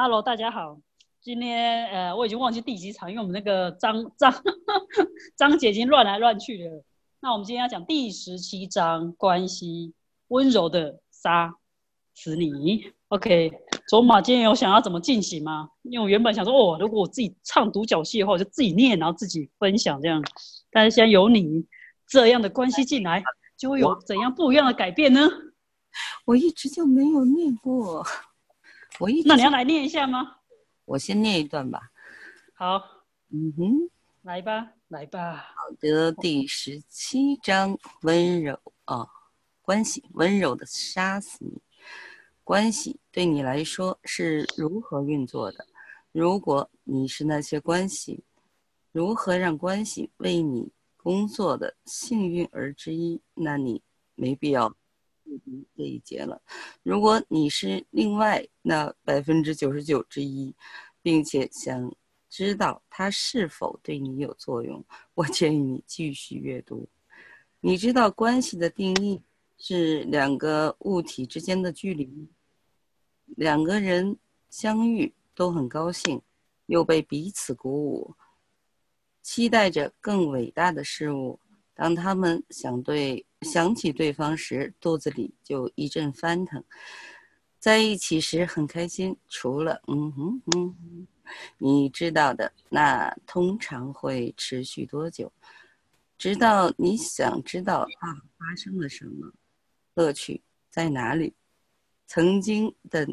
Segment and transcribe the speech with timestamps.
[0.00, 0.78] Hello，大家好。
[1.20, 4.32] 今天呃，我已经忘记第几场，因为我们那个章章
[5.36, 6.84] 章节已经乱来乱去了。
[7.18, 9.92] 那我们今天要讲第十七章关系，
[10.28, 11.52] 温柔的杀
[12.14, 12.92] 死你。
[13.08, 13.50] OK，
[13.88, 15.70] 卓玛今天有想要怎么进行吗？
[15.82, 20.22] 因为我原本想说，哦，如果我自己唱独角戏的话，我就自己念，然后自己分享这样。
[20.70, 21.66] 但是现在有你
[22.06, 23.20] 这样的关系进来，
[23.56, 25.28] 就会有怎样不一样的改变呢？
[26.24, 28.06] 我一直就没有念过，
[28.98, 30.36] 我一那你要来念一下吗？
[30.84, 31.90] 我先念一段吧。
[32.54, 32.82] 好，
[33.30, 33.90] 嗯哼，
[34.22, 35.36] 来吧，来吧。
[35.36, 39.06] 好的，第十七章温柔啊，
[39.62, 41.60] 关系温柔的杀死你。
[42.42, 45.66] 关系对你来说是如何运作的？
[46.10, 48.24] 如果你是那些关系，
[48.90, 53.82] 如何让关系为你工作的幸运儿之一，那你
[54.14, 54.76] 没必要读
[55.76, 56.40] 这一节了。
[56.82, 60.54] 如果你是另外那百分之九十九之一，
[61.02, 61.94] 并且想
[62.28, 64.84] 知道它是否对你有作用，
[65.14, 66.88] 我建议你继续阅读。
[67.60, 69.20] 你知道关系的定义
[69.58, 72.28] 是两个物体之间的距离。
[73.36, 74.16] 两个人
[74.48, 76.20] 相遇都很高兴，
[76.66, 78.14] 又被彼此鼓舞，
[79.22, 81.38] 期待着更伟大的事物。
[81.74, 86.62] 当他们想对想起对方时，肚子里就一阵翻腾。
[87.58, 91.06] 在一起时很开心，除了嗯哼嗯哼，
[91.58, 95.32] 你知道的，那通常会持续多久？
[96.16, 98.06] 直到你想知道啊
[98.38, 99.32] 发生了什么，
[99.94, 101.34] 乐趣在哪里？
[102.06, 103.06] 曾经的，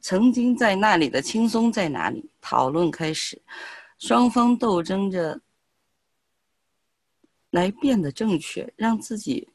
[0.00, 2.30] 曾经在那里的轻松在哪里？
[2.40, 3.40] 讨论开始，
[3.98, 5.40] 双方斗争着
[7.50, 9.48] 来变得正确，让自己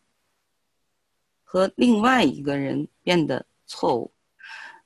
[1.43, 4.11] 和另外一个人变得错误。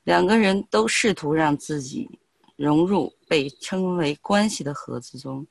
[0.03, 2.09] 两个人都试图让自己
[2.55, 5.45] 融入被称为关系的盒子中，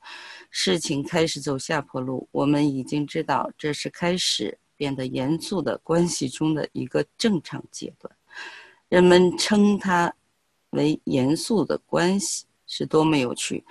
[0.49, 2.27] 事情开始走下坡路。
[2.31, 8.15] 我们已经知道，这是开始变得严肃的关系中的一个正常阶段。
[8.89, 10.13] 人们称它
[10.71, 13.63] 为严肃的关系，是多么有趣！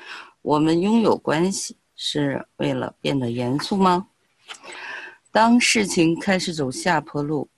[0.42, 4.08] 我们拥有关系是为了变得严肃吗？
[5.32, 7.48] 当事情开始走下坡路，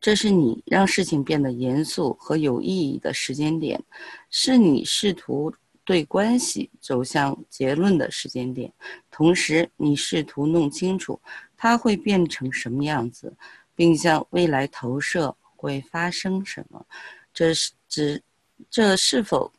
[0.00, 3.82] 这是你让事情变得严肃和有意义的时间点，
[4.30, 5.52] 是你试图
[5.84, 8.72] 对关系走向结论的时间点，
[9.10, 11.20] 同时你试图弄清楚
[11.56, 13.36] 它会变成什么样子，
[13.74, 15.36] 并向未来投射。
[15.58, 16.86] 会发生什么？
[17.32, 18.22] 这是指
[18.70, 19.50] 这是否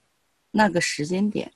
[0.52, 1.52] 那个时间点？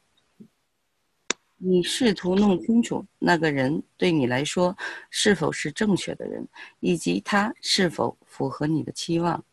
[1.64, 4.76] 你试图弄清楚那个人对你来说
[5.12, 6.48] 是否是正确的人，
[6.80, 9.44] 以及他是否符合你的期望。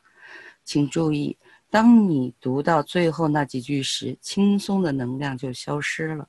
[0.65, 1.37] 请注意，
[1.71, 6.29] 当你读到最后那几句时，轻松的能量就消失了。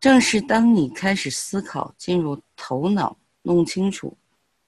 [0.00, 4.16] 正是当你开始思考、进入头脑、弄清楚。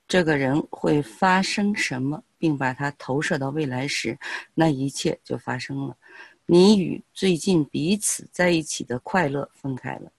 [0.09, 4.17] 这个人会发生什么，并把它投射到未来时，
[4.55, 5.97] 那一切就发生了。
[6.47, 10.13] 你与最近彼此在一起的快乐分开了。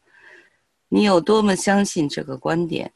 [0.90, 2.94] 你有多么相信这个观点，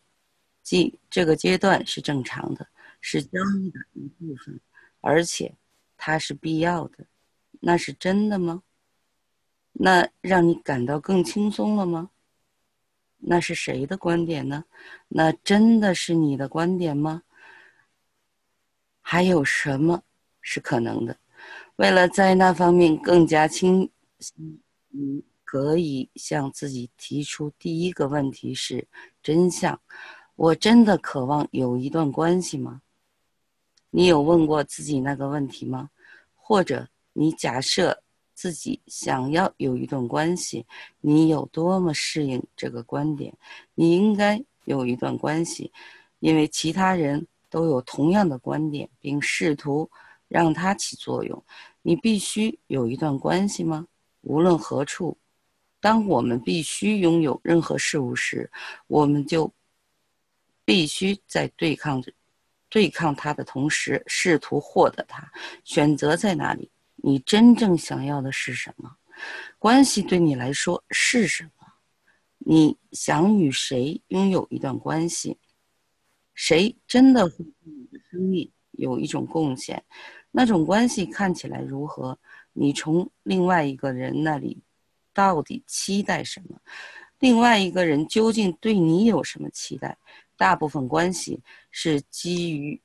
[0.62, 2.68] 即这个阶段是正常的，
[3.00, 4.60] 是交易的一部分，
[5.00, 5.54] 而且
[5.98, 7.06] 它是必要的。
[7.60, 8.64] 那是真的吗？
[9.74, 12.10] 那让你感到更轻松了吗？
[13.18, 14.66] 那是谁的观点呢？
[15.08, 17.24] 那真的是你的观点吗？
[19.02, 20.04] 还有什么
[20.42, 21.18] 是可能的？
[21.82, 24.36] 为了在那方面更加清晰，
[24.90, 28.88] 你可以向自己提出第一个问题是：
[29.24, 29.82] 真相。
[30.36, 32.84] 我真的渴望有一段关系吗？
[33.90, 35.90] 你有问过自己那个问题吗？
[36.36, 38.00] 或者你假设？
[38.34, 40.66] 自己想要有一段关系，
[41.00, 43.32] 你有多么适应这个观点？
[43.76, 45.72] 你应该有一段关系，
[46.20, 49.88] 因为其他人都有同样的观点，并试图
[50.32, 51.44] 让它起作用。
[51.82, 53.86] 你必须有一段关系吗？
[54.22, 55.18] 无论何处，
[55.82, 58.50] 当我们必须拥有任何事物时，
[58.88, 59.52] 我们就
[60.64, 62.02] 必须在对抗、
[62.70, 65.30] 对抗它的同时，试图获得它。
[65.66, 66.72] 选择在哪里？
[66.96, 68.96] 你真正想要的是什么？
[69.60, 71.68] 关系对你来说是什么？
[72.38, 75.38] 你想与谁拥有一段关系？
[76.34, 79.84] 谁真的会对你的生命有一种贡献？
[80.32, 82.18] 那种关系看起来如何？
[82.54, 84.64] 你从另外一个人那里
[85.14, 86.60] 到底期待什么？
[87.20, 89.98] 另外一个人究竟对你有什么期待？
[90.36, 92.82] 大部分关系是基于。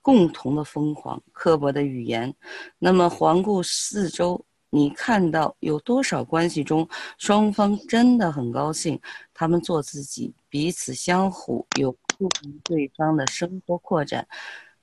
[0.00, 2.34] 共同的疯狂、刻薄的语言。
[2.78, 6.88] 那么环顾四周，你看到有多少关系中
[7.18, 8.98] 双方真的很高兴，
[9.34, 14.26] 他们做自己，彼此相互有助于对方的生活扩展？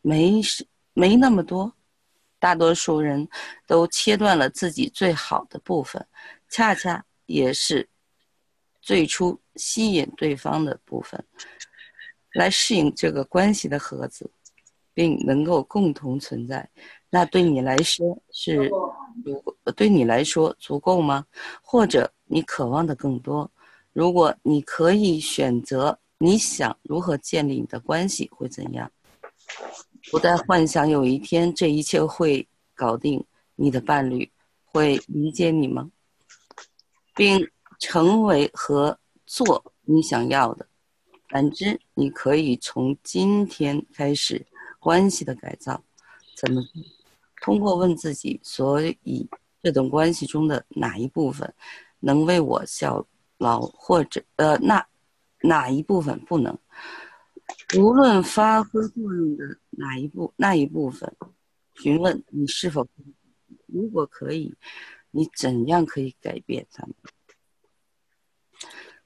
[0.01, 1.71] 没是没那么多。
[2.37, 3.27] 大多数人
[3.65, 6.05] 都切断了自己最好的部分，
[6.49, 7.87] 恰恰也是
[8.81, 11.25] 最初吸引对方的部分，
[12.33, 14.29] 来适应这个关系的盒子，
[14.93, 16.69] 并能够共同存在。
[17.09, 18.69] 那对你来说是
[19.23, 21.25] 足，对你来说足够吗？
[21.63, 23.49] 或者你渴望的更多？
[23.91, 28.91] 如果你可以选择，你想如何建立你的关系会怎样？
[30.15, 33.21] 不再幻想有一天这一切会搞定，
[33.57, 34.31] 你的伴侣
[34.63, 35.91] 会理解你吗？
[37.13, 37.45] 并
[37.79, 40.65] 成为和做你想要的。
[41.27, 44.45] 反之，你可以从今天开始
[44.79, 45.83] 关系的改造。
[46.37, 46.63] 怎么？
[47.41, 49.27] 通过问自己：所以
[49.61, 51.53] 这段关系中的哪一部分
[51.99, 53.05] 能为我效
[53.37, 54.87] 劳，或者呃，那
[55.41, 56.57] 哪一部分不能？
[57.73, 61.13] 无论发挥作用的哪一部那一部分，
[61.73, 62.87] 询问你是否
[63.65, 64.55] 如果可以，
[65.11, 66.95] 你怎样可以改变他们？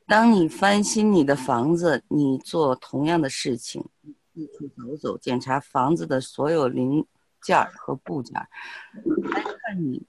[0.06, 3.90] 当你翻新你的房子，你做同样的事情，
[4.34, 7.08] 四处走走，检查房子的所有零
[7.42, 10.06] 件和部件，来看你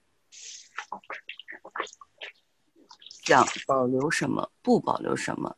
[3.23, 5.56] 想保留什么，不保留什么，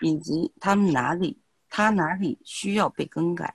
[0.00, 1.40] 以及他们哪里。
[1.76, 3.54] 他哪里需要被更改？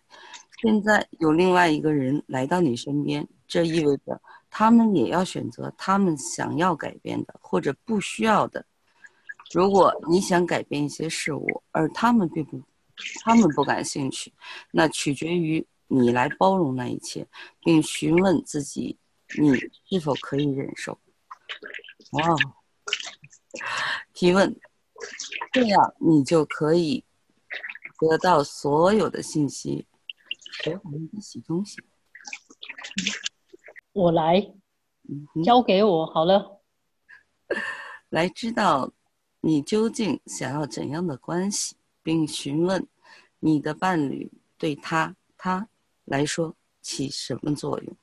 [0.61, 8.63] 现在有另外一个人来到你身边，这意味着他们也要选择他们想要改变的或者不需要的。
[9.51, 12.61] 如果你想改变一些事物，而他们并不，
[13.23, 14.31] 他们不感兴趣，
[14.69, 17.27] 那取决于你来包容那一切，
[17.61, 18.99] 并询问自己，
[19.39, 19.57] 你
[19.89, 20.95] 是否可以忍受。
[22.11, 22.35] 哇，
[24.13, 24.55] 提问，
[25.51, 27.03] 这样你就可以。
[28.01, 29.85] 得到所有的信息，
[30.63, 31.77] 学会洗东西。
[33.93, 34.51] 我来，
[35.45, 36.63] 交给我好了。
[38.09, 38.91] 来知道
[39.41, 42.87] 你究竟想要怎样的关系，并询问
[43.39, 45.69] 你的伴侣对他他
[46.05, 47.97] 来说起什么作用，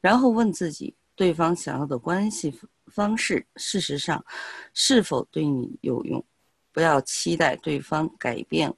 [0.00, 2.52] 然后问自己对方想要的关系
[2.86, 4.24] 方式，事实上
[4.72, 6.24] 是否对你有用？
[6.72, 8.74] 不要期待对方改变。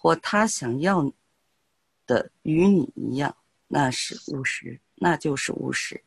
[0.00, 1.10] 或他想要
[2.06, 3.34] 的与你一样，
[3.66, 6.00] 那是务实，那就是务实。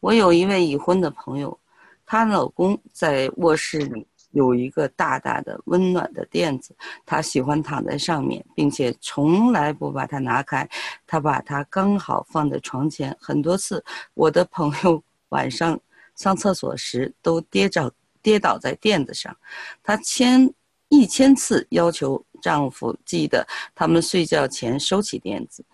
[0.00, 1.56] 我有一位已婚的朋友，
[2.04, 6.76] 她老公在卧室里有一个大大的温暖的垫子，
[7.06, 10.68] 他喜欢躺在上面，并且从来不把它拿开。
[11.06, 13.82] 他把它刚好放在床前，很多次
[14.14, 15.80] 我的朋友 晚上
[16.16, 17.90] 上厕所时都跌着
[18.20, 19.34] 跌倒在垫子上，
[19.82, 20.52] 他千
[20.88, 22.24] 一千次要求。
[22.42, 23.44] 丈夫记得
[23.74, 25.64] 他们睡觉前收起垫子，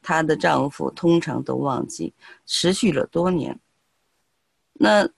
[0.00, 2.12] 她的丈夫通常都忘记，
[2.46, 3.58] 持续了多年。
[4.74, 5.08] 那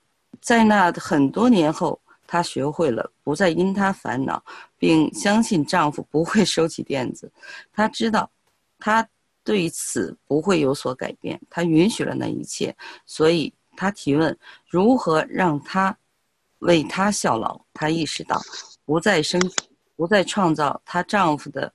[0.41, 4.43] 在那很多年后，她学会了不再因他烦恼，
[4.79, 7.31] 并相信丈夫不会收起垫子。
[7.75, 8.31] 她知道，
[8.79, 9.07] 他
[9.45, 11.39] 对此不会有所改变。
[11.51, 15.95] 她允许了那一切，所以她提问如何让他
[16.61, 17.61] 为她效劳。
[17.75, 18.41] 她意识到，
[18.85, 19.41] 不再生。
[19.95, 21.73] 不再创造她丈夫的，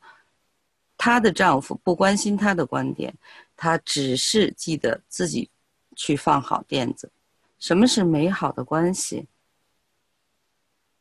[0.97, 3.15] 她的丈夫不关心她的观点，
[3.55, 5.49] 她只是记得自己
[5.95, 7.09] 去放好垫子。
[7.59, 9.27] 什么是美好的关系？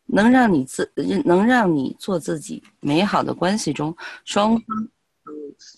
[0.05, 0.93] 能让你自
[1.25, 2.63] 能让你做自己。
[2.81, 4.89] 美好的关系中，双方
[5.25, 5.33] 都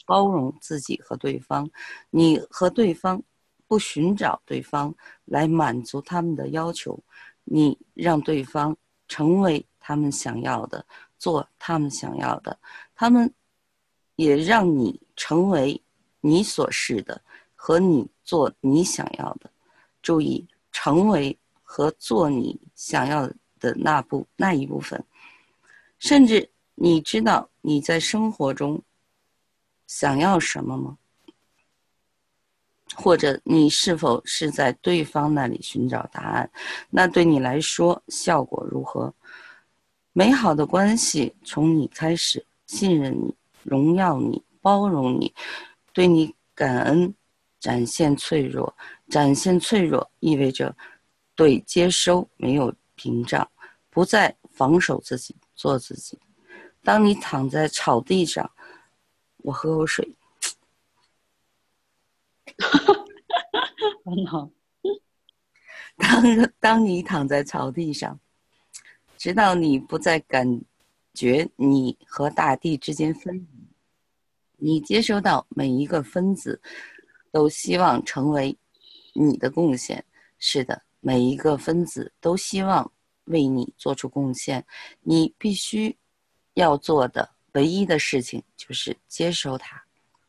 [0.04, 1.70] 包容自己和对方。
[2.10, 3.22] 你和对方
[3.66, 4.94] 不寻找对方
[5.24, 6.98] 来满足他们的要求，
[7.44, 10.84] 你让对方成为他们想要的。
[11.16, 12.56] 做他们想要的，
[12.94, 13.34] 他们
[14.14, 15.82] 也让你成为
[16.20, 17.20] 你所是的，
[17.56, 19.50] 和你做你想要的。
[20.00, 23.26] 注意，成为和做你想要
[23.58, 25.02] 的那部那一部分。
[25.98, 28.80] 甚至你知道你在生活中
[29.88, 30.98] 想要什么吗？
[32.94, 36.48] 或者你是否是在对方那里寻找答案？
[36.90, 39.12] 那对你来说效果如何？
[40.12, 45.32] 美好的关系从你开始，信任你，荣耀你，包容你，
[45.92, 47.14] 对你感恩，
[47.60, 48.74] 展现脆弱。
[49.08, 50.76] 展现脆弱意味着
[51.34, 53.48] 对接收没有屏障，
[53.88, 56.18] 不再防守自己，做自己。
[56.82, 58.50] 当你躺在草地上，
[59.38, 60.16] 我喝口水。
[64.04, 64.50] 很好。
[65.96, 68.18] 当当你躺在草地上，
[69.18, 70.60] 直到你不再感
[71.12, 73.68] 觉你和大地之间分离，
[74.56, 76.62] 你接收到每一个分子
[77.32, 78.56] 都希望成为
[79.14, 80.02] 你的贡献。
[80.38, 82.90] 是的，每一个分子都希望
[83.24, 84.64] 为你做出贡献。
[85.02, 85.96] 你必须
[86.54, 89.82] 要做的唯一的事情就是接收它。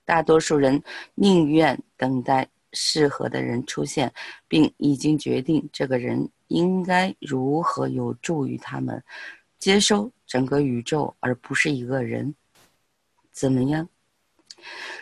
[0.03, 0.81] 大多数人
[1.13, 2.49] 宁愿等待。
[2.73, 4.13] 适合的人出现，
[4.47, 9.03] 并已经决定这个人应该如何有助于他们
[9.57, 12.33] 接收整个宇宙，而不是一个人。
[13.31, 13.87] 怎么样？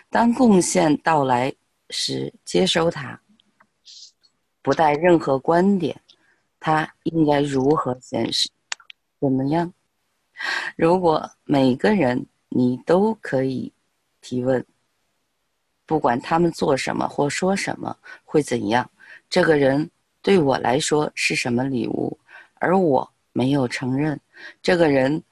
[0.10, 1.54] 当贡献到来
[1.90, 3.20] 时，接收它，
[4.62, 6.00] 不带任何观点，
[6.60, 8.50] 它应该如何显示？
[9.20, 9.74] 怎么样？
[10.76, 13.74] 如果每个人你都可以
[14.22, 14.64] 提问。
[15.88, 18.88] 不管他们做什么或说什么，会怎样？
[19.28, 19.90] 这个人
[20.22, 22.16] 对我来说是什么礼物？
[22.60, 24.20] 而我没有承认
[24.62, 25.24] 这个人。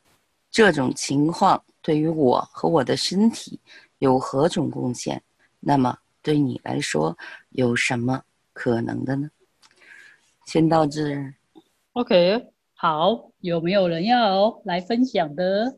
[0.52, 3.60] 这种情况对于我和我的身体
[4.00, 5.22] 有何种贡献？
[5.60, 7.18] 那么对你来说
[7.50, 9.30] 有什么可能的呢？
[10.46, 11.02] 先到这。
[11.92, 12.42] OK，
[12.74, 15.76] 好，有没有人要来分享的？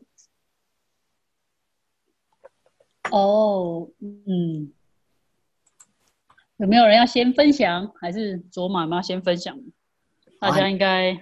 [3.10, 4.72] 哦，嗯，
[6.58, 9.58] 有没有人要先分享，还是卓玛妈先分享？
[10.40, 11.12] 大家应该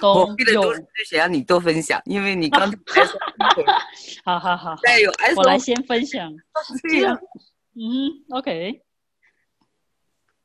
[0.00, 0.74] 都有。
[1.04, 2.76] 想要你多分享，因为你刚才
[4.24, 6.32] 好好好，再有，我来先分享。
[7.74, 8.82] 嗯，OK，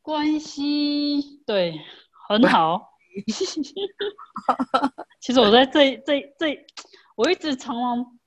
[0.01, 1.79] 关系对
[2.27, 2.89] 很好。
[5.19, 6.65] 其实我在这这这，
[7.15, 8.17] 我一直常常。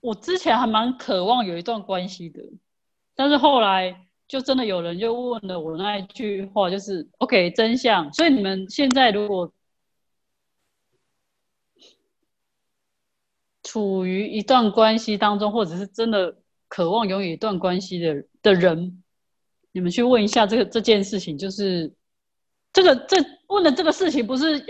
[0.00, 2.40] 我之前还蛮渴望有一段关系的，
[3.14, 8.10] 但是后来就真的有人就问了我那一句话，就是 “OK 真相”。
[8.14, 9.52] 所以你们现在如果
[13.62, 16.34] 处于一段关系当中，或者是真的
[16.66, 19.02] 渴望拥有一段关系的的人，
[19.72, 21.92] 你们去问一下这个这件事情，就是
[22.72, 24.64] 这个这问的这个事情，不是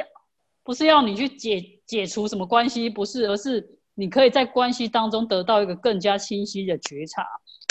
[0.64, 3.76] 不是要你去解解除什么关系，不是，而是。
[4.00, 7.22] 你可以在关系当中得到一个更加清晰的觉察，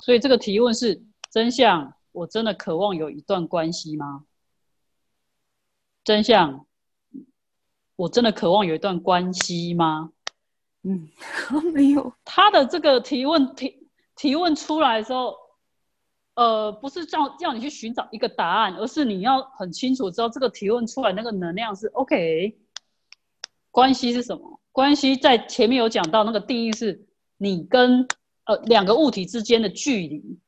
[0.05, 1.91] 所以这个提问是真相。
[2.11, 4.25] 我真的渴望有一段关系吗？
[6.03, 6.67] 真相，
[7.95, 10.11] 我真的渴望有一段关系吗？
[10.83, 11.09] 嗯，
[11.73, 12.13] 没有。
[12.23, 15.35] 他的这个提问提提问出来的时候，
[16.35, 22.55] 呃，不是叫叫你去寻找一个答案，而是你要很清楚知道这个提问出来那个能量是 OK。
[23.71, 24.59] 关系是什么？
[24.71, 27.05] 关系在前面有讲到，那个定义是
[27.37, 28.07] 你跟
[28.45, 30.39] 呃两个物体之间的距离。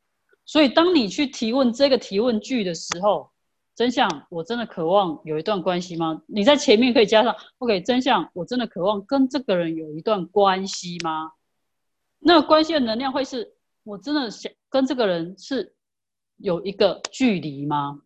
[0.46, 3.30] 所以当你去提问这个提问句的时候，
[3.76, 6.22] 真相，我真的渴望有一段关系吗？
[6.28, 11.34] 你在前面可以加上 OK，真相，我真的渴望跟这个人有一段关系吗？
[12.20, 15.76] 那个关系的能量会是我真的想跟这个人是
[16.38, 18.02] 有一个距离吗？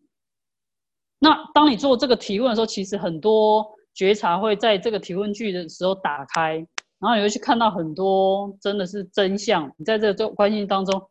[1.18, 3.75] 那当你做这个提问的时候，其实很多。
[3.96, 6.56] 觉察会在这个提问句的时候打开，
[6.98, 9.72] 然后你会去看到很多真的是真相。
[9.78, 11.10] 你在这个关系当中，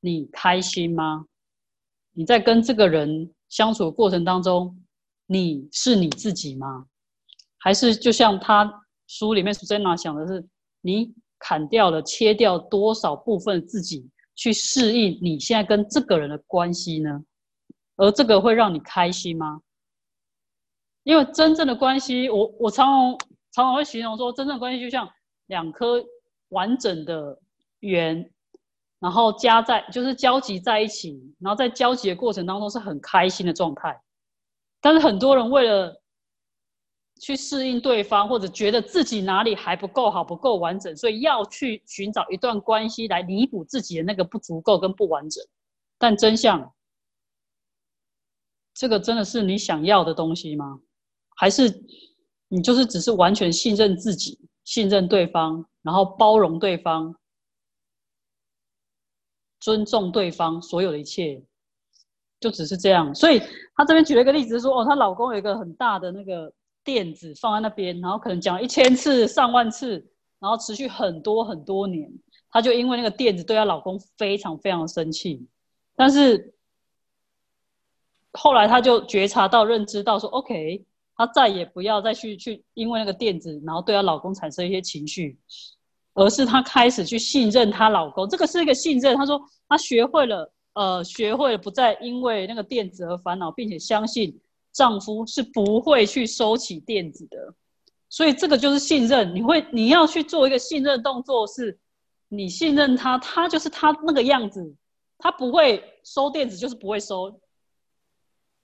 [0.00, 1.26] 你开心吗？
[2.12, 4.80] 你在跟这个人相处的过程当中，
[5.26, 6.86] 你是你自己吗？
[7.58, 8.72] 还是就像他
[9.08, 10.46] 书里面 Susanna 想的是，
[10.82, 17.24] 你砍掉了、切掉多少部分自己去适应你现在跟这个人的关系呢？
[17.96, 19.60] 而这个会让你开心吗？
[21.02, 23.18] 因为真正的关系，我我常常
[23.52, 25.08] 常常会形容说，真正的关系就像
[25.46, 26.04] 两颗
[26.48, 27.38] 完整的
[27.80, 28.30] 圆，
[28.98, 34.00] 然后加在就是交集在一起，然后在交集的过程当中是很开心的状态。
[34.80, 36.00] 但是很多人为了
[37.20, 45.44] 去适应对方，或者觉得自己哪里还不够好、不够完整，所以要去寻找一段关系来弥补自己的那个不足够跟不完整。
[45.98, 46.72] 但真相，
[48.72, 50.80] 这个真的是你想要的东西吗？
[51.40, 51.82] 还是
[52.48, 57.16] 你就是只是完全信任自己，信任对方，然后包容对方，
[59.58, 61.42] 尊重对方所有的一切，
[62.40, 63.14] 就只是这样。
[63.14, 63.40] 所以
[63.74, 66.52] 她这边举了一个例子，说哦，她老公有一个很大的那个
[66.84, 70.06] 垫子放在那边，然后可能讲一千次、上万次，
[70.40, 72.12] 然后持续很多很多年，
[72.50, 75.48] 她就因为那个垫子对她老公非常非常生气，
[75.96, 76.52] 但是
[78.32, 80.84] 后来她就觉察到、认知到说，OK。
[81.20, 85.38] 她再也不要再去去因为那个垫子，然后对她老公产生一些情绪，
[86.14, 88.26] 而是她开始去信任她老公。
[88.26, 89.14] 这个是一个信任。
[89.14, 94.40] 她说她学会了呃学会了不再因为那个垫子而烦恼，并且相信
[94.72, 97.52] 丈夫是不会去收起垫子的。
[98.08, 101.78] 所以这个就是信任，你会你要去做一个信任动作，是
[102.28, 104.74] 你信任他，他就是他那个样子，
[105.18, 107.38] 他不会收垫子，就是不会收。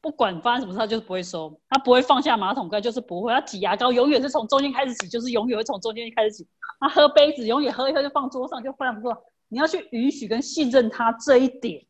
[0.06, 3.32] 不管发生什么事，他就是不会收，他不会放下马桶盖，就是不会。
[3.32, 6.46] 他挤牙膏永远是从中间开始挤，就是永远会从中间开始挤。
[6.78, 9.20] 他喝杯子永远喝一喝就放桌上，就非常不过。
[9.48, 11.84] 你要去允许跟信任他这一点，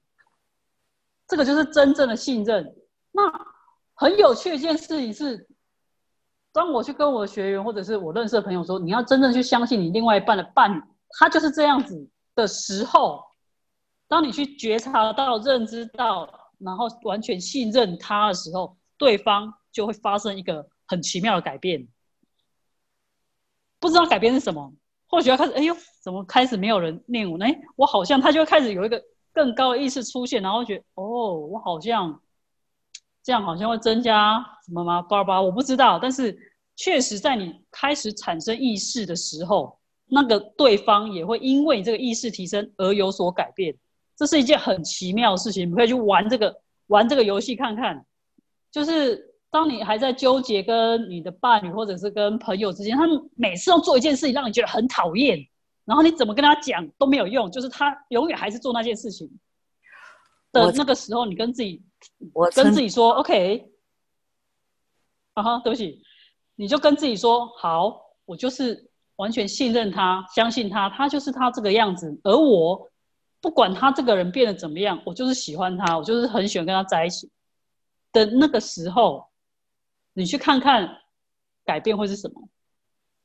[1.28, 2.74] 这个就是真正的信任。
[3.12, 3.30] 那
[3.92, 5.46] 很有趣的一件事情是，
[6.54, 10.82] 当我去跟我的学员或者是我认识的朋友说，你要真正去相信你另外一半的伴侣，
[11.18, 13.22] 他就是这样子的时候，
[14.08, 16.26] 当你去觉察到、认知到。
[16.58, 21.86] 然后完全信任他的时候，对方就会发生一个很奇妙的改变。
[23.78, 24.72] 不知道改变是什么，
[25.06, 27.38] 或许要开始，哎呦，怎么开始没有人念我？
[27.42, 32.20] 哎，我好像他就会开始有一个更高的意识出现，然后觉得，哦，我好像
[33.22, 35.02] 这样好像会增加什么吗？
[35.02, 35.98] 巴拉巴拉，我不知道。
[35.98, 36.36] 但是
[36.74, 43.76] 确实在你开始产生意识的时候，那个对方也会因为这个意识提升而有所改变。
[44.16, 48.06] 这是一件很奇妙的事情，你可以去玩这个玩这个游戏看看。
[48.72, 55.38] 就是当你还在纠结跟你的伴侣或者是跟朋友之间，他们每次都做一件事情让你觉得很讨厌，
[55.84, 59.30] 然后你怎么跟他讲都没有用，就是他永远还是做那件事情
[60.52, 61.82] 的那个时候，你跟自己，
[62.34, 63.70] 我跟自己说 OK，
[65.34, 66.02] 啊哈，对不起，
[66.54, 72.90] 你就跟自己说好，我就是完全信任他，相信他，他就是他这个样子，而我。
[73.40, 77.30] 不管他这个人变得怎么样，我就是喜欢他，我就是很喜欢跟他在一起
[78.12, 79.24] 的那个时候，
[80.14, 80.88] 你去看看
[81.64, 82.48] 改变会是什么？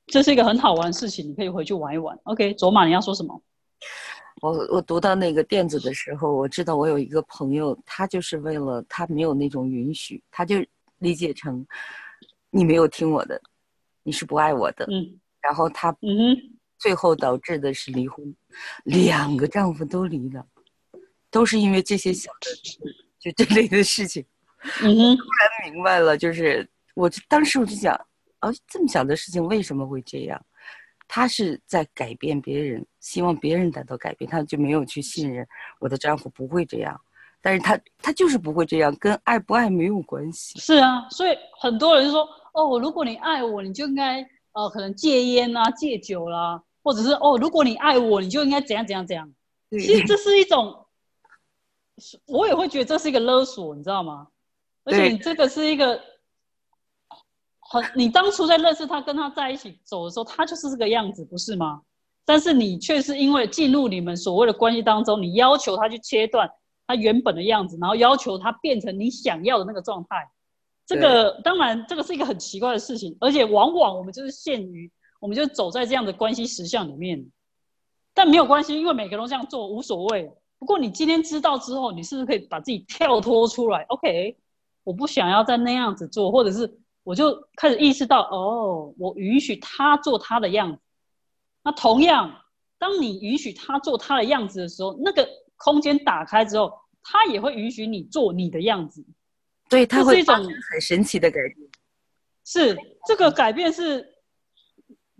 [0.07, 2.17] 这是一个很好玩的事情，你可以回去玩一玩。
[2.23, 3.41] OK，卓玛，你要说什么？
[4.41, 10.57] 我我读到那个电子的时候，我知道我有一个朋友，他就是为了他没有那种允许，他就
[10.97, 11.65] 理解成
[12.49, 13.41] 你没有听我的，
[14.03, 14.85] 你是不爱我的。
[14.91, 16.50] 嗯，然后他嗯。
[16.81, 18.35] 最后导致的是离婚，
[18.85, 20.43] 两个丈夫都离了，
[21.29, 22.79] 都是因为这些小的事，
[23.19, 24.25] 就这类的事情。
[24.81, 27.93] 嗯哼，突然明白了，就是我当时我就想，
[28.39, 30.43] 啊，这么小的事情为什么会这样？
[31.07, 35.47] 他是在改变别人，希望别人得到改变，他就没有去信任
[35.79, 36.99] 我的丈夫不会这样，
[37.41, 40.57] 但是他他就是不会这样，跟爱不爱没有关系。
[40.59, 46.61] 是啊，所以很多人说，哦，如果你爱我，你就应该呃，可能戒烟啊，戒酒啦。
[46.83, 49.31] 或者是哦，如果你爱我，你就应该怎样怎样怎样。
[49.69, 50.85] 其实这是一种，
[52.25, 54.27] 我也会觉得这是一个勒索，你知道吗？
[54.83, 56.01] 而且你这个是一个
[57.59, 61.81] 很，你当初在认识他、跟他在一起走的时候，他就是这个样子，不是吗？
[62.25, 66.51] 但是你却是因为进入你们所谓的关系当中，你要求他去切断
[66.85, 70.29] 他原本的样子，然后要求他变成你想要的那个状态。
[70.85, 74.91] 这个当然，这个是一个很奇怪的事情，而且往往我们就是限于。
[75.21, 77.23] 我们就走在这样的关系实相里面，
[78.11, 80.29] 但没有关系，因为每个人都这样做无所谓。
[80.57, 84.35] 不过你今天知道之后，你是不是可以把自己跳脱出来？OK，
[84.83, 90.81] 我不想要再那样子做，或者是我就开始意识到，哦，我允许他做他的样子。
[91.63, 92.35] 那同样，
[92.79, 99.05] 当你允许他做他的样子的时候，那个空间打开之后，他也会允许你做你的样子。
[99.69, 101.69] 对，他会一种很神奇的改变。
[102.43, 104.10] 是这个改变是。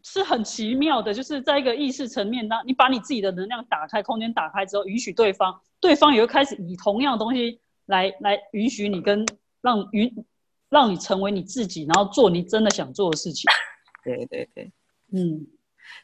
[0.03, 9.25] 是很奇妙的，就是在一个意识层面当你把你自己的能量打开，空间打开之后，允许对方，对方也会开始以同样的东西来来允许你跟
[9.61, 10.25] 让允
[10.69, 13.49] 让你成为你自己，然后做你真的想做的事情。
[14.03, 14.71] 对对对，
[15.13, 15.45] 嗯，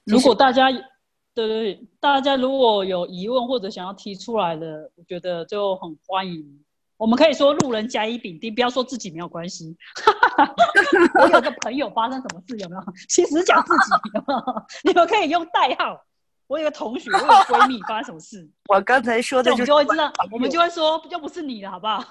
[0.03, 6.63] 如果大家对对对，大家如果有疑问或者想要提出来的，我觉得就很欢迎。
[6.97, 9.77] 我们可以说路人甲乙丙丁，不要说自己没有关系。
[11.21, 12.83] 我有个朋友发生什么事有没有？
[13.07, 14.65] 其实讲自己有没有？
[14.83, 16.03] 你们可以用代号。
[16.47, 18.49] 我有个同学，我有闺蜜发生什么事？
[18.73, 22.03] 我刚才说的，我们就会知道，我们就会说，又不是你的，好不好？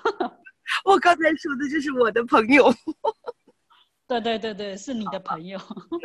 [0.84, 2.72] 我刚才说的就是我的朋友。
[4.06, 5.58] 对对对对，是你的朋友，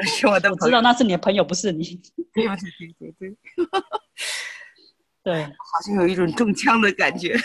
[0.07, 0.49] 是我的。
[0.49, 2.01] 我知道那是你的朋友，不是你。
[2.33, 3.37] 对对对对对。
[5.23, 7.37] 对，好像有一种中枪的感觉。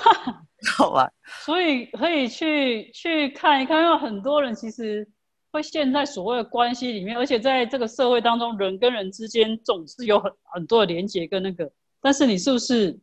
[0.76, 1.10] 好吧，
[1.44, 5.08] 所以可以去去看一看，因为很多人其实
[5.50, 11.70] 会陷在所谓的关系里面，而且在这个社会当中，人跟人之间总是有很很多的连接跟那个。
[12.02, 12.98] 但是你是不是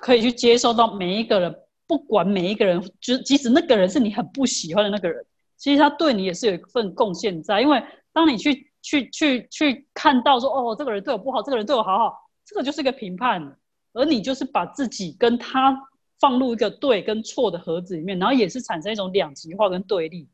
[0.00, 1.54] 可以去接受到每一个人，
[1.86, 5.24] 不管每一个人，就即使那个人是你很不喜欢的那个人，
[5.56, 7.60] 其实他对你也是有一份贡献在。
[7.60, 13.56] 因为当你去去去去看到说，哦，这个人对我不好，这个人对我好好，这个就是一个评判。
[13.92, 15.74] 而你就是把自己跟他
[16.20, 20.28] 放入一个对跟错的盒子里面，然后也是产生一种两极化跟对立。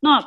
[0.00, 0.22] 那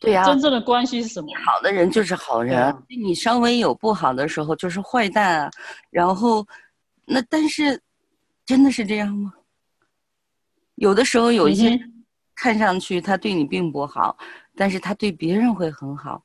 [0.00, 1.28] 对呀、真正的关系是什么？
[1.44, 5.50] 好的人就是好人，你稍微有不好的时候就是坏蛋啊。
[5.90, 6.46] 然后，
[7.04, 7.80] 那但是
[8.46, 9.34] 真的是这样吗？
[10.76, 11.78] 有的时候有一些
[12.34, 14.16] 看上去他对你并不好，
[14.56, 16.24] 但是他对别人会很好。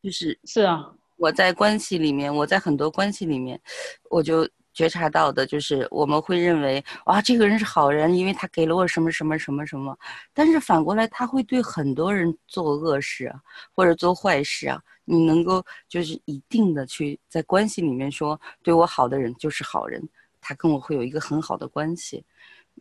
[0.00, 3.60] 就是是啊，我在关系里面，我在很多关系里面，
[4.08, 9.98] 我就觉察到的就是我们会认为哇，这个人是好人，因为他给了我什么什么什么什么，
[10.34, 13.40] 但是反过来他会对很多人做恶事啊，
[13.72, 14.78] 或者做坏事啊。
[15.06, 20.06] 你能够就是一定的去在关系里面说，对我好的人就是好人，
[20.40, 22.22] 他跟我会有一个很好的关系，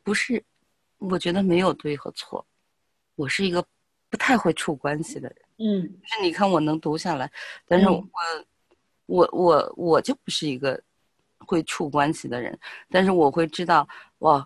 [0.04, 0.44] 不是？
[0.98, 2.46] 我觉得没有对和错，
[3.16, 3.64] 我是一个
[4.10, 5.38] 不太会处关系的人。
[5.58, 7.32] 嗯那你看我能读下来，
[7.66, 8.46] 但是我、嗯
[9.08, 10.82] 我我我就不是一个
[11.46, 12.58] 会处关系的人，
[12.90, 13.88] 但是我会知道
[14.20, 14.46] 哇，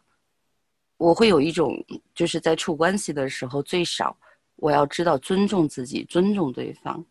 [0.98, 1.74] 我会有一种
[2.14, 4.16] 就是在处关系的时候，最少
[4.58, 7.04] 我要知道尊重自己，尊重对方，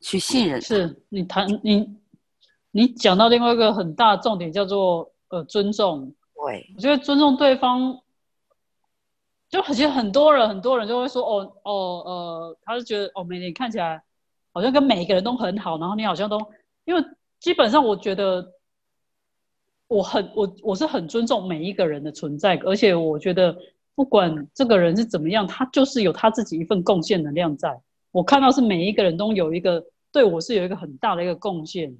[0.00, 0.60] 去信任。
[0.60, 1.96] 是你谈你
[2.70, 6.14] 你讲到另外一个很大的重点，叫做呃尊重。
[6.34, 8.00] 对，我觉得尊重对方，
[9.48, 11.72] 就其实很多人很多人就会说哦哦
[12.04, 14.02] 呃，他就觉得哦，每你看起来
[14.52, 16.38] 好像跟每一个人都很好，然后你好像都
[16.84, 17.04] 因为
[17.42, 18.52] 基本上我觉得
[19.88, 23.58] 我很我我是很尊重每一个人的存在，而且我觉得
[23.96, 27.80] 不管这个人是怎么样，他就是有他自己一份贡献能量在。
[28.12, 31.98] 我看到是每一个人都有一个对我是有一个很大的一个贡献。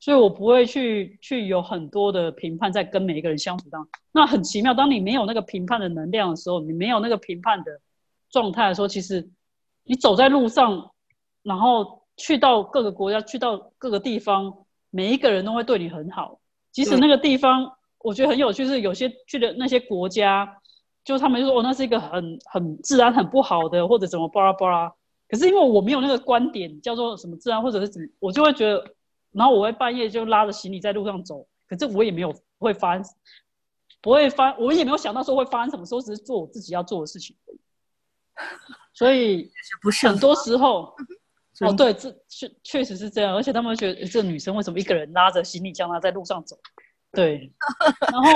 [0.00, 3.90] 所以我不会去去有很多的评判在跟每一个人相处当中。
[4.12, 7.80] 那很奇妙，当你没有那个评判的能量的时候，你没有那个评判的
[8.30, 9.28] 状态的时候，其实
[9.82, 10.92] 你走在路上，
[11.42, 16.40] 然后去到各个国家，去到各个地方，每一个人都会对你很好。
[16.70, 20.60] 即使那个地方，我觉得很有趣，是有些去的那些国家，
[21.04, 24.92] 就他们就说哦，那是一个很很治安很不好的，或者怎么巴拉巴拉。
[25.28, 28.94] 可是因为我没有那个观点，叫做什么治安，或者是怎么，我就会觉得。
[29.30, 33.04] 然后我会半夜就拉着行李在路上走，可是我也没有会发生，
[34.00, 37.60] 不会发，我也没有想到说会发生什么，说只是做我自己要做的事情而已。
[38.94, 41.17] 所以 不是很多时候，尊
[41.60, 46.56] 哦，对，这确确实是这样，而且他们会觉得、诶这女生为什么一个人拉着行李箱啊在路上走？
[47.12, 47.52] 对，
[48.12, 48.30] 然后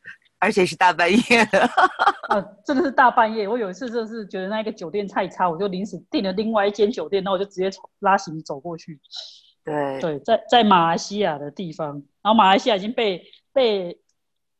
[0.40, 1.60] 而且是大半夜的，
[2.28, 3.46] 啊，真的是大半夜。
[3.46, 9.00] 我有一次真的是觉得那一个酒店太差，我就临时订了另外一间酒店，然后我就直接从拉行李走过去。
[9.64, 13.98] 对对，在在马来西亚的地方，然后马来西亚已经被被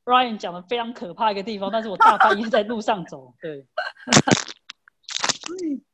[0.04, 3.66] Ryan 讲的非常可怕一个地方，但是我大半夜在路上走，对，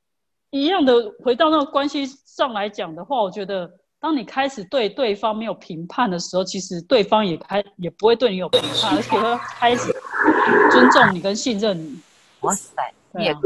[0.50, 9.92] 一样的回到那个关系上来讲的话，我觉得当你开始对对方没有评判的时候，其实对方也开也不会对你有评判，而且会开始
[10.70, 12.00] 尊重你跟信任你。
[12.40, 13.40] 哇塞，也会。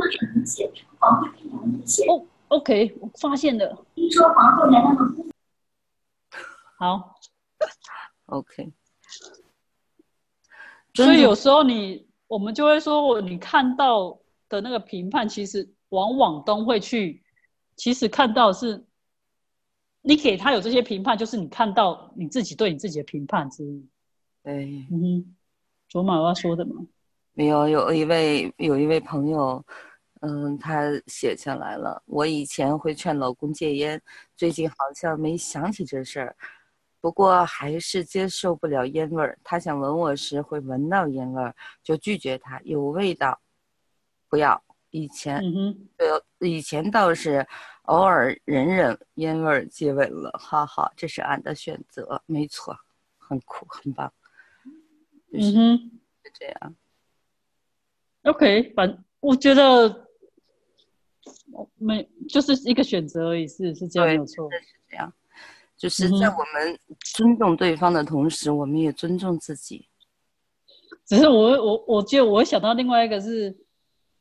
[2.08, 4.96] 哦，OK，我发现了，听说皇后娘娘
[6.78, 7.16] 好
[8.26, 8.72] ，OK。
[10.94, 17.22] 所以有时候你我们就会说，我你看到的那个评判，其实往往都会去，
[17.76, 18.84] 其实看到的是
[20.02, 23.88] 你给他有这些评判，就是你看到你自己对你自己的评判之一。
[24.42, 24.86] 对。
[24.90, 25.36] 嗯哼，
[25.88, 26.86] 卓玛要说的吗？
[27.32, 29.64] 没有，有一位有一位朋友，
[30.20, 32.02] 嗯，他写下来了。
[32.06, 34.00] 我以前会劝老公戒烟，
[34.36, 36.36] 最近好像没想起这事儿，
[37.00, 39.38] 不过还是接受不了烟味儿。
[39.44, 43.40] 他想闻我时会闻到烟味儿，就拒绝他，有味道，
[44.28, 44.63] 不要。
[44.94, 47.44] 以前嗯哼，对，以前倒是
[47.86, 52.78] 偶尔忍忍烟味儿接吻了，哈哈，这是俺的选择，没错，
[53.18, 54.12] 很酷，很棒，
[55.32, 55.90] 就是嗯哼
[56.22, 56.76] 是这样。
[58.22, 60.06] ，OK，反我觉得
[61.76, 64.48] 没就是一个选择而已，是是这样对没有错。
[64.88, 65.12] 这样，
[65.76, 69.88] 就是在我们尊重对方的同时，我们也尊重自己。
[71.04, 73.54] 只是我我我就我想到另外一个是，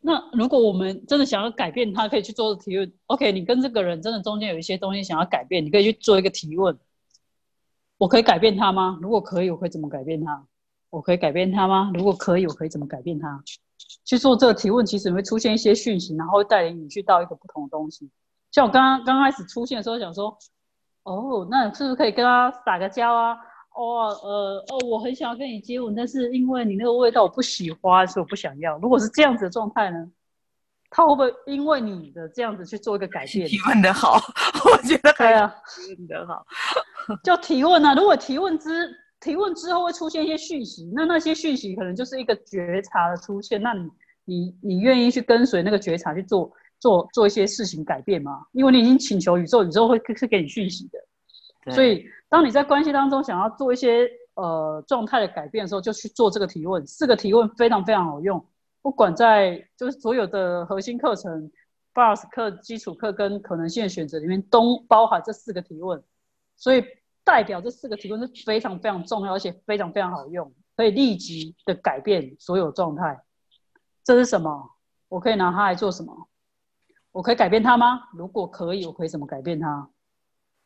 [0.05, 2.93] 那如果我们真的想要改变他，可以去做提问。
[3.07, 6.77] OK，你跟这个人真的中间有一些东西想要改变，你可以去做一个提问。
[7.97, 8.99] 我可以改变他吗？
[9.01, 10.45] 如果可以，我可以怎么改变他？
[10.89, 11.91] 我可以改变他吗？
[11.93, 13.41] 如果可以，我可以怎么改变他？
[14.03, 18.09] 去做这个提问，其实你会出现一些讯息，然后会带领你去到一个不同的东西。
[18.51, 20.37] 像我刚刚刚开始出现的时候，想说，
[21.03, 23.37] 哦，那是不是可以跟他打个交啊？
[23.73, 28.77] 哦，呃，哦，我很想要跟你接吻，但是因为你那个味道我不喜欢，所以我不想要。
[28.77, 30.07] 如果是这样子的状态呢，
[30.89, 33.47] 他会不会因为你的这样子去做一个改变？
[33.47, 34.19] 提问的好，
[34.65, 36.45] 我觉得还是对啊，提问的好。
[37.23, 37.95] 就提问啊。
[37.95, 43.61] 如果提问之提问之后会出现一些讯息，那那些讯息可能就是一个觉察的出现。
[43.61, 43.89] 那你
[44.25, 48.45] 你你愿意去跟随那个觉察去做做做一些事情改变吗？
[48.51, 51.73] 因为你已经请求宇宙，宇宙会是给你讯息的。
[51.73, 56.83] 所以当你在关系当中想要做一些呃状态的改变的时候，就去做这个提问。
[56.87, 58.43] 四个提问非常非常好用，
[58.81, 61.51] 不管在就是所有的核心课程。
[61.93, 66.03] BARS 课、基础课跟可能性的选择里面都包含这四个提问，
[66.55, 66.83] 所以
[67.23, 73.21] 代表这四个提问是非常非常重要，而且非常非常好用，可以立即的改变所有状态。
[74.03, 74.71] 这是什么？
[75.07, 76.27] 我可以拿它来做什么？
[77.11, 78.09] 我可以改变它吗？
[78.11, 79.87] 如果可以，我可以怎么改变它？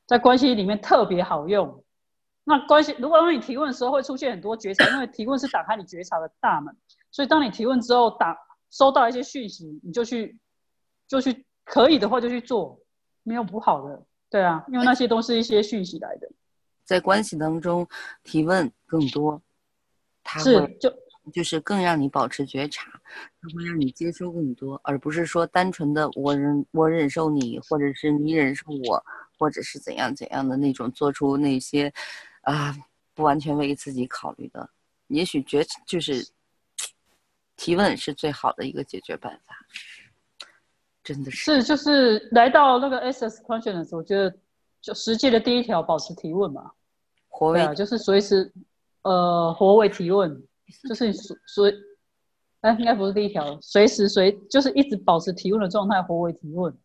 [0.07, 1.83] 在关系里面特别好用。
[2.43, 6.75] 那关系如果当你提问的时候，会出现很多觉察，因为提问是打开你觉察的大门，
[7.11, 8.35] 所以当你提问之后，打
[8.71, 10.39] 收到一些讯息，你就去。
[11.09, 12.77] 就去可以的话就去做，
[13.23, 16.29] 没有不好的，对啊，因为那些都是一些讯息来的。
[16.83, 17.87] 在关系当中
[18.25, 19.41] 提问更多，
[20.21, 20.93] 它会就
[21.31, 22.91] 就是更让你保持觉察，
[23.41, 29.01] 它会让你接收更多，而不是说单纯的我忍我忍受你，或者是你忍受我，
[29.37, 31.93] 或者是怎样怎样的那种做出那些
[32.41, 32.75] 啊
[33.13, 34.69] 不完全为自己考虑的。
[35.07, 36.27] 也许觉就是
[37.55, 39.55] 提问是最好的一个解决办法。
[41.03, 44.35] 真的是，就是来到那个 SS question 的时候，我觉得
[44.81, 46.71] 就实际的第一条，保持提问嘛。
[47.29, 48.51] 活位啊，就是随时
[49.03, 50.43] 呃活位提问，
[50.89, 51.73] 就是随随，
[52.59, 56.77] 哎，应该不是第一条，随时随就是一直保持提问的状态，活位提问。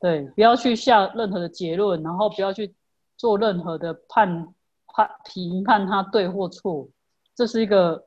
[0.00, 2.74] 对，不要去下任何的结论，然后不要去
[3.16, 4.54] 做任何的判
[4.88, 6.88] 判评判它对或错，
[7.34, 8.06] 这是一个，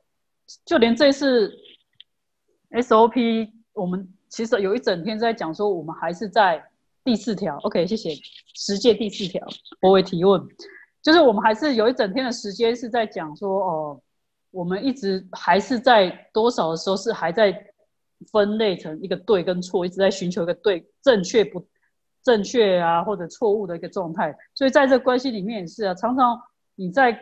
[0.64, 1.52] 就连这次
[2.70, 4.08] SOP 我们。
[4.30, 6.62] 其实有一整天在讲说，我们还是在
[7.02, 7.56] 第四条。
[7.60, 8.10] OK，谢谢。
[8.54, 9.42] 十届第四条，
[9.80, 10.46] 我为提问，
[11.00, 14.00] 就是我们还是有一整天的时间是在讲说，哦，
[14.50, 17.50] 我们一直还是在多少的时候是还在
[18.32, 21.66] 分类成一个对跟错，一直在寻求一个对正确不
[22.22, 24.36] 正确啊，或者错误的一个状态。
[24.54, 26.40] 所以在这关系里面也是啊，常常
[26.74, 27.18] 你在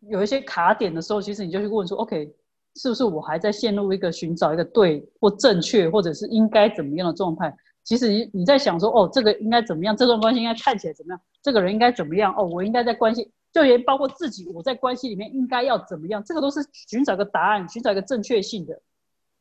[0.00, 2.34] 有一些卡点的时候，其实你就去问说，OK。
[2.76, 7.56] 是不是我还在陷入一个寻找一个对或正确，或者是应该怎么样的状态？
[7.84, 9.96] 其实你你在想说，哦，这个应该怎么样？
[9.96, 11.20] 这段关系应该看起来怎么样？
[11.40, 12.34] 这个人应该怎么样？
[12.36, 16.20] 哦，我应该在关系，就连包括自己，我在关系里面应该要怎么样？
[16.24, 18.82] 这个都是寻找个答案，寻找一个正确性的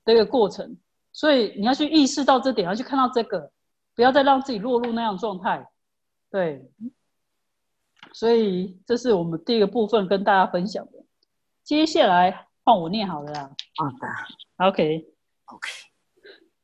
[0.06, 0.78] 这个过程。
[1.14, 3.50] 所以你要去意识到这点，要去看到这个，
[3.96, 5.66] 不要再让自己落入那样状态。
[6.30, 6.70] 对，
[8.12, 11.06] 所以这是我们第一个部分跟大家分享的。
[11.64, 12.48] 接下来。
[12.66, 13.52] 换我念好了啦。
[13.76, 14.08] 好的
[14.70, 15.70] ，OK，OK。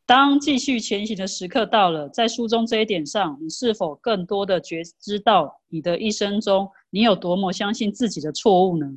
[0.05, 8.89] 当继续前行的时刻到了，在书中这一点上，你是否更多的觉知到你的一生中，你有多么相信自己的错误呢？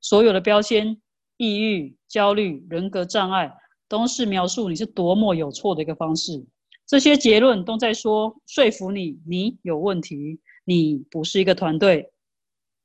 [0.00, 0.98] 所有的标签、
[1.36, 3.54] 抑郁、焦虑、人格障碍，
[3.88, 6.44] 都是描述你是多么有错的一个方式。
[6.86, 12.12] 这些结论都在说说服你，你有问题，你不是一个团队，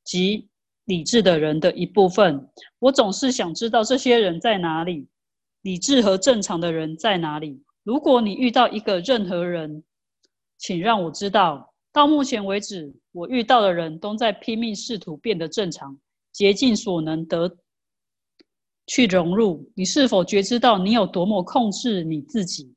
[0.03, 0.49] 即。
[0.85, 5.07] 理智的人的一部分，我总是想知道这些人在哪里。
[5.61, 7.63] 理智和正常的人在哪里？
[7.83, 9.81] 如果你遇到一个任何人，
[10.57, 11.73] 请让我知道。
[11.93, 15.97] 到目前为止，我遇到的人都在拼命试图变得正常，
[16.33, 17.47] 竭尽所能得
[18.87, 19.69] 去融入。
[19.75, 22.73] 你是否觉知到你有多么控制你自己？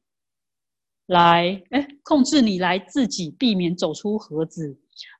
[1.07, 4.77] 来，哎，控制你来自己，避免走出盒子，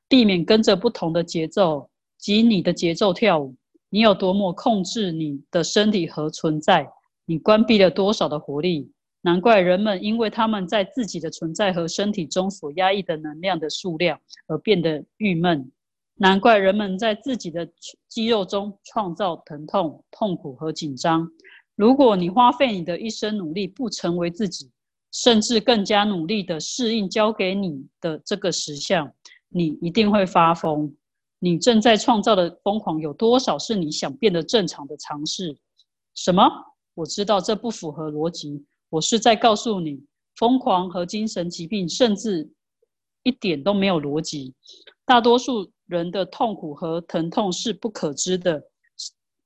[0.07, 1.89] 避免跟着不同的节奏。
[2.17, 3.55] 及你的节奏跳舞，
[3.89, 6.89] 你有多么控制你的身体和存在？
[7.25, 8.91] 你关闭了多少的活力？
[9.21, 15.71] 难怪人们因为他们在自己的存在和身体中所压抑的能量的数量而变得郁闷。
[16.19, 17.69] 难怪人们在自己的
[18.07, 21.29] 肌肉中创造疼痛、痛苦和紧张。
[21.75, 24.71] 如果你花费你的一生努力不成为自己，
[25.11, 29.11] 甚至更加努力的适应交给你的这个实相，
[29.49, 30.91] 你一定会发疯。
[31.39, 35.55] 你正在创造的疯狂有多少是你想变得正常的尝试？
[36.15, 36.49] 什么？
[36.95, 38.65] 我知道这不符合逻辑。
[38.89, 40.03] 我是在告诉你，
[40.35, 42.49] 疯狂和精神疾病甚至
[43.21, 44.55] 一点都没有逻辑。
[45.05, 48.63] 大多数人的痛苦和疼痛是不可知的，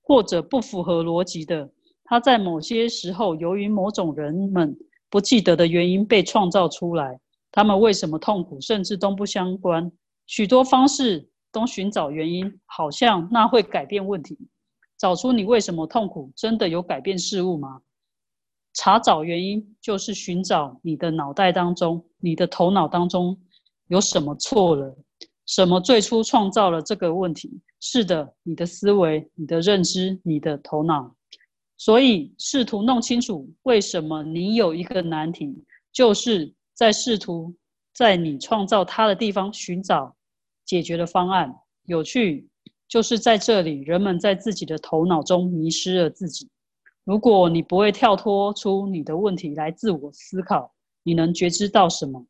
[0.02, 1.70] 或者不符合逻辑的。
[2.04, 4.78] 它在某些时候由于某种人们
[5.10, 7.20] 不记得的原因被创造出来。
[7.52, 9.92] 他们为什么痛苦，甚至都不相关。
[10.26, 11.28] 许多方式。
[11.54, 14.38] 都寻找原因，好像那会改变问题。
[14.98, 17.82] 找出你为什么痛苦，真的有改变事物吗？
[18.74, 23.38] 查找原因，就是寻找你的脑袋当中、你的头脑当中
[23.90, 24.96] 有什么错了。
[25.52, 27.60] 什么最初创造了这个问题？
[27.82, 31.14] 是的，你的思维、你的认知、你的头脑。
[31.78, 37.54] 所以，试图弄清楚为什么你有一个难题，就是在试图
[37.94, 40.16] 在你创造它的地方寻找
[40.64, 41.54] 解决的方案。
[41.84, 42.48] 有趣，
[42.88, 46.48] 就是在这里，人们在自己的头脑中迷失了自己。
[47.04, 52.26] 如果你不会跳脱出你的问题来自我思考，你能觉知到什么？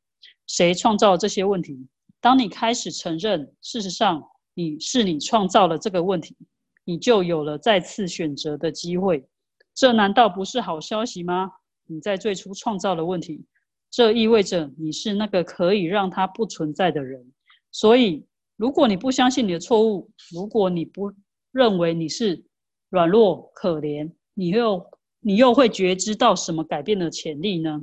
[0.47, 1.85] 谁创造这些问题？
[2.21, 6.37] 当你开始承认，事实上你是你创造了这个问题，
[6.85, 9.27] 你就有了再次选择的机会。
[9.73, 11.49] 这难道不是好消息吗？
[11.87, 13.43] 你在最初创造了问题，
[13.89, 17.33] 这意味着你是那个可以让它不存在的人。
[17.71, 21.11] 所以，如果你不相信你的错误，如果你不
[21.51, 22.45] 认为你是
[22.89, 24.85] 软弱可怜，你又
[25.21, 27.81] 你又会觉知到什么改变的潜力呢？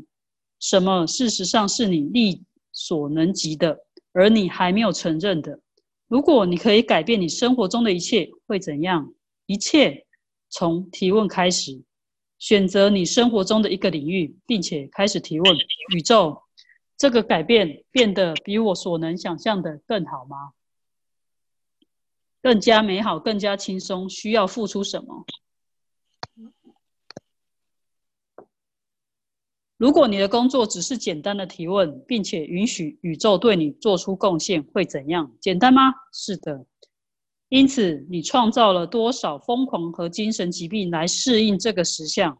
[0.60, 3.78] 什么事实上是你力所能及的，
[4.12, 5.60] 而你还没有承认的？
[6.08, 9.12] 如果你可以改变你生活中的一切，会怎样？
[9.46, 10.06] 一切
[10.48, 11.82] 从提问开始，
[12.38, 15.54] 选择你生活中的一个领域，并且开始提问：
[15.94, 16.42] 宇宙，
[16.96, 20.52] 这个改变变得比我所能想象的更好吗？
[22.40, 25.24] 更加美好，更加轻松，需要付出什么？
[29.78, 35.30] 如果你的工作只是简单的提问，并且允许宇宙对你做出贡献，会怎样？
[35.40, 35.92] 简单吗？
[36.12, 36.66] 是的。
[37.48, 42.36] 因此，你创造了多少疯狂和精神疾病来适应这个实相？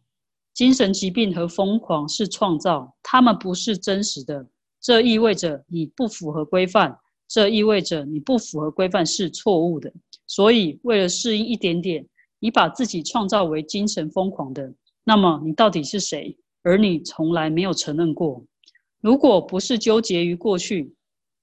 [0.52, 4.44] 精神疾病和疯狂是创造，它们不是真实的。
[4.80, 6.98] 这意味着你不符合规范，
[7.28, 9.92] 这意味着你不符合规范是错误的。
[10.26, 12.04] 所以，为了适应一点点，
[12.40, 14.74] 你把自己创造为精神疯狂的。
[15.04, 16.36] 那么，你到底是谁？
[16.68, 18.44] 而你从来没有承认过，
[19.00, 20.92] 如果不是纠结于过去，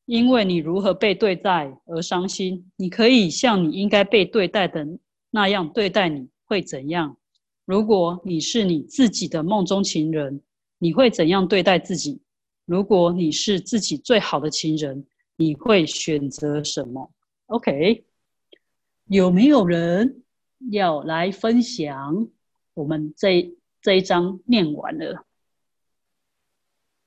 [0.05, 4.87] 因为你如何被对待而伤心，你可以像你应该被对待的
[5.31, 7.17] 那样对待你会怎样？
[7.65, 10.39] 如果你是你自己的梦中情人，
[10.77, 12.21] 你会怎样对待自己？
[12.65, 15.07] 如果你是自己最好的情人，
[15.37, 17.11] 你会选择什么
[17.47, 18.05] ？OK，
[19.07, 20.21] 有没有人
[20.69, 22.27] 要来分享
[22.75, 23.51] 我们这？
[23.85, 25.23] 这一章念完了，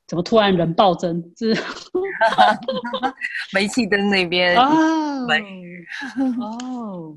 [0.07, 1.35] 怎么突然人暴增？
[1.37, 1.53] 是
[3.53, 5.27] 煤气灯那边哦
[6.41, 7.17] 哦，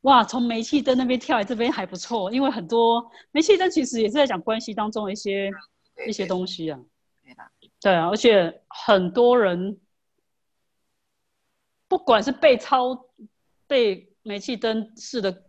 [0.00, 0.24] 哇！
[0.24, 5.50] 从煤气灯那边跳来这边还不错，因为很多煤气灯其实也是在讲关系当中的一些
[6.06, 6.80] 一些东西啊。
[7.82, 9.78] 对啊，而且很多人
[11.88, 13.04] 不管是被操
[13.66, 15.44] 被煤气灯式的。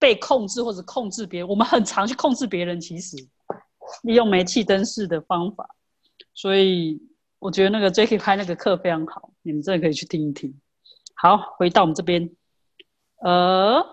[0.00, 2.80] 被控制或者控制别人，我们很常去控制别人。
[2.80, 3.16] 其实
[4.02, 5.68] 利用煤气灯式的方法，
[6.32, 6.98] 所以
[7.38, 10.58] 我觉得那个 Jacky 拍那个课非常好，你们真的可以去听一听。
[11.14, 12.30] 好，回到我们这边，
[13.22, 13.84] 呃，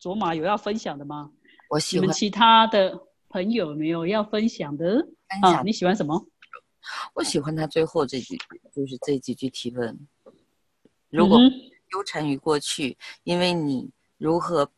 [0.00, 1.30] 卓玛有要分享的吗？
[1.70, 2.02] 我喜欢。
[2.02, 5.06] 你们其他的朋友没有要分享的
[5.42, 5.62] 啊？
[5.62, 6.26] 你喜欢什么？
[7.14, 9.96] 我喜欢他最后这几句，就是这几句提问。
[11.08, 11.38] 如果
[11.88, 13.88] 纠缠于过去，因为你。
[14.22, 14.70] 如何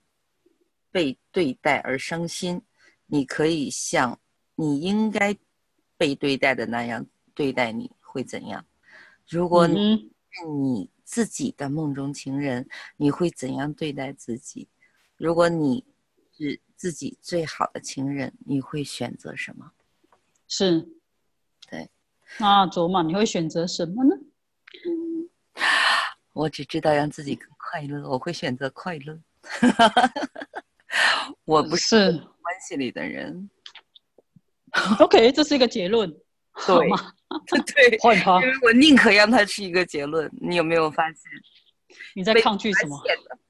[0.91, 2.63] 被对待而伤心？
[3.05, 4.19] 你可以像
[4.55, 5.37] 你应该
[5.99, 7.05] 被对待的那样
[7.35, 8.65] 对待，你会怎样？
[9.29, 14.67] 如果你是你自己的梦中情人，你会怎样对待自己？
[15.19, 15.85] 如果你
[16.39, 19.73] 是自己最好的情人，你会选择什么？
[20.49, 20.89] 是，
[21.69, 21.91] 对。
[22.39, 24.17] 那卓玛，你会选择什么呢？
[26.33, 29.21] 我只知道让自己更快乐，我会选择快乐。
[29.45, 30.13] 哈哈，
[31.45, 33.51] 我不是关系里的人。
[34.99, 36.11] OK，这是一个结论，
[36.67, 36.97] 对吗？
[37.75, 40.31] 对， 换他，因为我宁可让他是一个结论。
[40.41, 41.17] 你有没有发现？
[42.15, 43.01] 你在抗拒什么？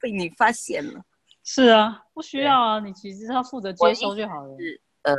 [0.00, 1.02] 被你发现了。
[1.44, 4.56] 是啊，不需要啊，你其实他负责接收就好了。
[5.02, 5.14] 呃，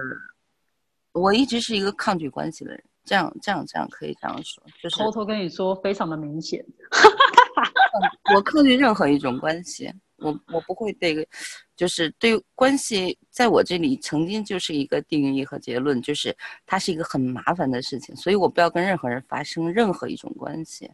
[1.13, 2.83] 我一直是一个抗拒关系的人。
[3.03, 6.63] 这样，这样，这样可以这样说，就是偷偷跟你说，非常的明显。
[8.35, 9.91] 我抗拒任何一种关系。
[10.25, 11.27] 我我不会对，
[11.75, 20.89] 就是对关系，在我这里曾经就是一个定义和结论，就是它是一个很麻烦的事情，所以我不要跟任何人发生任何一种关系。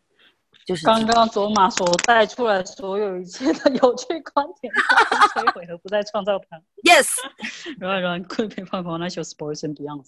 [0.64, 4.72] 就是刚刚卓玛所带出来所有一切的有趣观点，
[5.34, 6.62] 摧毁和不再创造它。
[6.84, 7.08] Yes，
[7.80, 10.06] 然后然后会被放放那首 Sports and Beyond。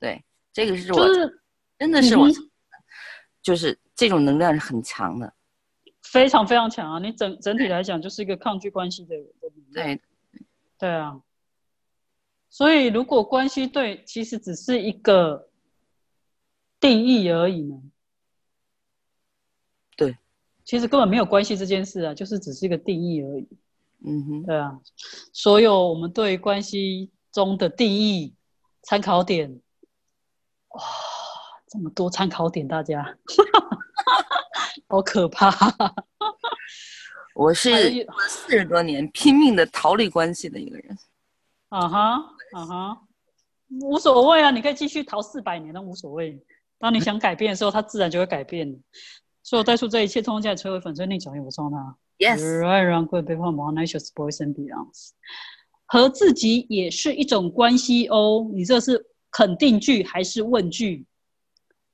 [0.00, 1.06] 对，这个是我，
[1.78, 2.26] 真的是我，
[3.42, 5.30] 就是这种能量是很强的。
[6.12, 6.98] 非常非常强啊！
[6.98, 9.26] 你整整体来讲就是一个抗拒关系的人。
[9.72, 10.00] 对，
[10.78, 11.20] 对啊。
[12.50, 15.48] 所以如果关系对，其实只是一个
[16.80, 17.82] 定义而已呢。
[20.64, 23.48] 其实根本没有关系这件事啊，就是只是一个定义而已。
[24.04, 24.78] 嗯哼，对啊，
[25.32, 28.34] 所有我们对关系中的定义
[28.82, 29.62] 参考点，
[30.68, 30.82] 哇，
[31.68, 33.16] 这么多参考点，大家
[34.86, 35.50] 好可怕。
[37.34, 37.70] 我是
[38.28, 40.98] 四十多年拼命的逃离关系的一个人。
[41.68, 42.14] 啊哈
[42.52, 43.02] 啊哈，
[43.80, 46.40] 无所谓啊，你可以继续逃四百年都无所谓。
[46.78, 48.80] 当你想改变的时候，它自然就会改变。
[49.42, 51.96] 所有带出这一切，通通在摧毁粉碎逆转，也不送它。
[52.18, 52.38] Yes，
[55.86, 58.50] 和自己也是一种关系哦。
[58.52, 61.06] 你这是肯定句还是问句？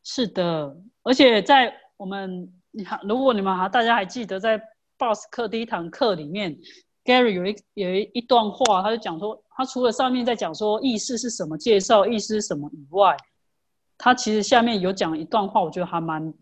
[0.03, 4.61] 是的，而且在我们你还如果你们还大家还记得，在
[4.99, 6.59] Boss 课第一堂课里面
[7.05, 13.17] ，Gary 有一有一段话，他就讲说，他除了上面在讲说意识是什么，介绍意识是什么以外，
[13.97, 16.35] 他其实下面有讲一段话，我觉得还蛮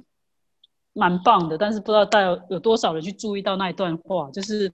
[0.94, 4.72] 蛮棒的，但是不知道大家有多少人去注意到那一段话，就是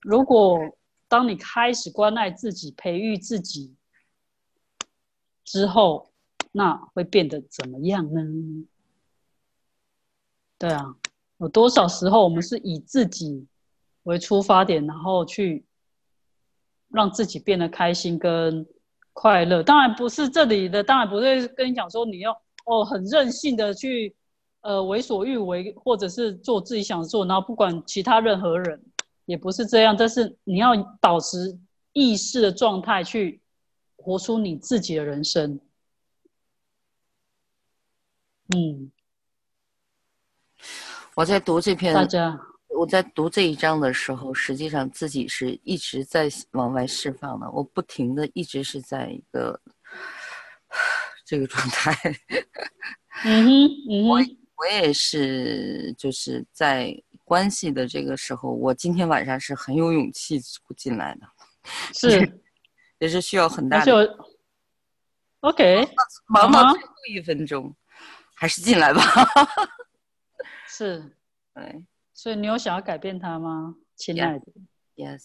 [0.00, 0.58] 如果
[1.08, 3.74] 当你开始关爱自己、培育自己
[5.44, 6.10] 之后，
[6.52, 8.22] 那会变得怎么样呢？
[10.60, 10.94] 对啊，
[11.38, 13.46] 有多少时候我们是以自己
[14.02, 15.64] 为出发点，然后去
[16.90, 18.66] 让自己变得开心跟
[19.14, 19.62] 快乐？
[19.62, 22.32] 当然不是这里的，当然不会跟你讲说你要
[22.66, 24.14] 哦很任性的去
[24.60, 28.82] 呃为所欲为，或者是做自己想做，然后不管其他任何人，
[29.24, 29.96] 也不是这样。
[29.96, 31.58] 但是你要保持
[31.94, 33.40] 意识的状态，去
[33.96, 35.58] 活出你自己的人生。
[38.54, 38.90] 嗯，
[41.14, 42.38] 我在读这篇大家。
[42.68, 49.60] 我在读这一章的时候，实际上自己是一直在往外释放的，我不停的一直是在一个
[51.24, 51.92] 这个状态。
[53.24, 53.50] 嗯哼
[53.90, 54.08] 嗯。
[54.08, 54.36] 哼。
[54.60, 56.94] 我也是，就是在
[57.24, 60.38] 关系的这个时候，我今天晚上是很有勇气
[60.76, 61.26] 进来的，
[61.94, 62.42] 是，
[62.98, 65.88] 也是需要很大的我 OK
[66.26, 67.74] 忙到最后一分钟，
[68.34, 69.02] 还是进来吧。
[70.80, 71.14] 是，
[71.52, 74.46] 对所以你有想要改变他吗，亲爱的
[74.96, 75.22] ？，yes，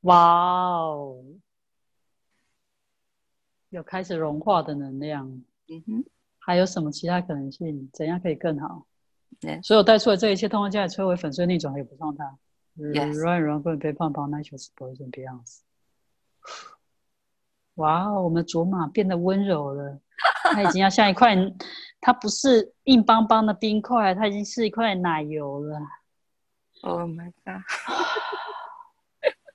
[0.00, 1.22] 哇哦，
[3.68, 5.28] 有开始融化的能量，
[5.68, 6.04] 嗯哼
[6.38, 7.90] 还有什么其他可能性？
[7.92, 8.86] 怎样可以更好
[9.42, 12.38] ？，yes，所有带出的这一切，通通加来摧毁、粉碎、逆转，也不放它。
[12.76, 13.12] Yes.
[13.12, 15.58] 软软棍被胖胖，那球是不会变 Beyonce。
[17.74, 20.00] 哇哦，我们的卓玛变得温柔了，
[20.44, 21.36] 它已经要像一块，
[22.00, 25.78] 它不是硬邦邦的冰块，它已经是一块奶油了。
[26.82, 27.62] ，Oh my god，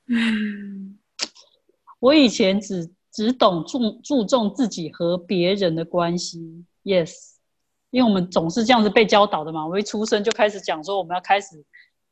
[2.00, 7.16] 我以前只只懂注注重自己和别人的关系，yes，
[7.90, 9.66] 因为我们总是这样子被教导的嘛。
[9.66, 11.66] 我一出生就开始讲说，我们要开始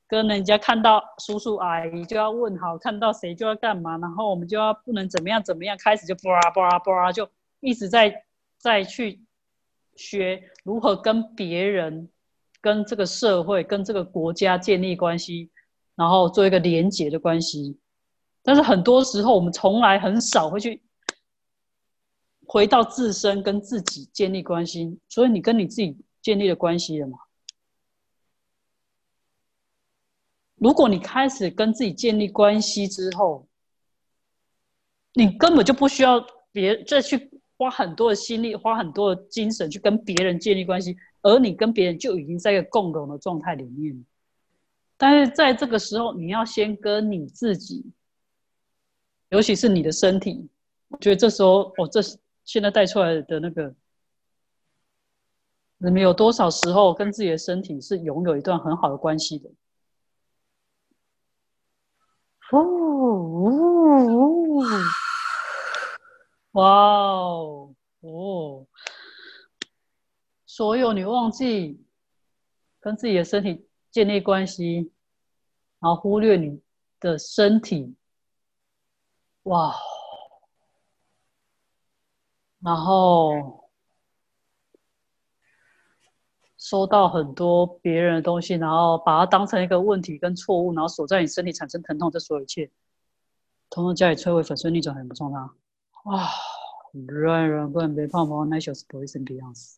[0.08, 7.30] 跟人家看到叔叔阿姨就要问好，看到谁就要干嘛，然后我们就要不能怎么样怎么样，开始就巴拉巴拉巴拉，就
[7.60, 8.24] 一直在
[8.58, 9.22] 在去
[9.96, 12.10] 学如何跟别人、
[12.62, 15.50] 跟这个社会、跟这个国家建立关系，
[15.96, 17.78] 然后做一个连结的关系。
[18.42, 20.82] 但是很多时候，我们从来很少会去
[22.46, 25.00] 回到自身，跟自己建立关系。
[25.08, 27.18] 所以你跟你自己建立了关系了嘛？
[30.56, 33.48] 如果你开始跟自己建立关系之后，
[35.14, 37.33] 你根本就不需要别再去
[37.64, 44.06] 花很多的心力、花很多的精神去跟别人建立关系，而你跟别人就已经在一个共融的状态里面。
[44.98, 47.86] 但是在这个时候，你要先跟你自己。
[49.30, 50.48] 尤其是你的身体，
[50.90, 52.02] 我觉得这时候，哦，这
[52.44, 53.74] 现在带出来的那个，
[55.80, 59.50] 你们有多少时候跟自己的身体是拥有一段很好的关系的？
[62.52, 62.60] 哦，
[66.54, 68.68] 哇哦哦！
[70.46, 71.84] 所有你忘记
[72.80, 74.92] 跟自己的身体建立关系，
[75.80, 76.62] 然后忽略你
[77.00, 77.96] 的身体。
[79.44, 79.76] 哇，
[82.60, 83.70] 然后
[86.58, 92.70] 收到很多别人的东西，然后把它当成一个问题跟错误，然后锁在你身体产生疼痛，这所有一切，
[93.70, 95.56] 统统加以摧毁、粉碎、逆转，很不重要。
[96.04, 96.30] 哇，
[97.08, 99.76] 软软棍别胖胖，那小是不会生 Beyonce。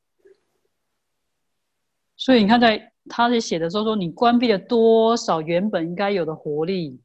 [2.15, 6.99] 所以你看，在他在写的时候说，你关闭了多少原本应该有的活力。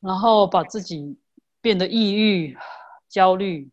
[0.00, 1.18] 然后把自己
[1.60, 2.56] 变得抑郁、
[3.08, 3.68] 焦虑，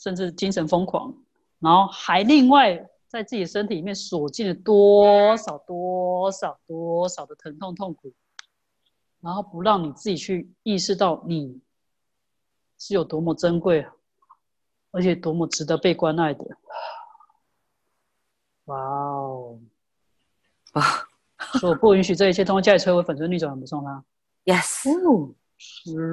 [0.00, 1.14] 甚至精神疯狂，
[1.60, 8.12] 然后还另外在自己身体里面锁进了多少多少多少的疼痛痛苦，
[9.20, 11.60] 然后不让你自己去意识到你
[12.78, 13.86] 是有多么珍贵，
[14.90, 16.44] 而且多么值得被关爱的。
[18.64, 19.60] 哇哦！
[20.72, 20.82] 啊
[21.60, 24.04] 说我不允许这一切通过家里摧毁粉碎逆转不送他。
[24.44, 25.34] ，yes，哦，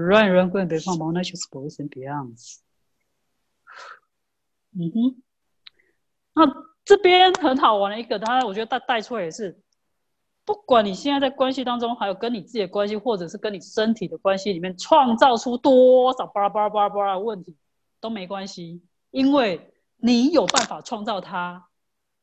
[0.09, 2.61] 软软棍别放毛，那就是不会生别样子。
[4.73, 5.23] 嗯哼，
[6.33, 6.45] 那
[6.83, 9.59] 这边很好玩的一个，他我觉得带带出来也是，
[10.45, 17.55] 不管你现在在关系当中，还有跟你自己的关系，或者是跟你身体的关系里面，创造出多少巴拉巴拉巴拉巴拉的问题
[17.99, 18.81] 都没关系，
[19.11, 21.67] 因为你有办法创造它。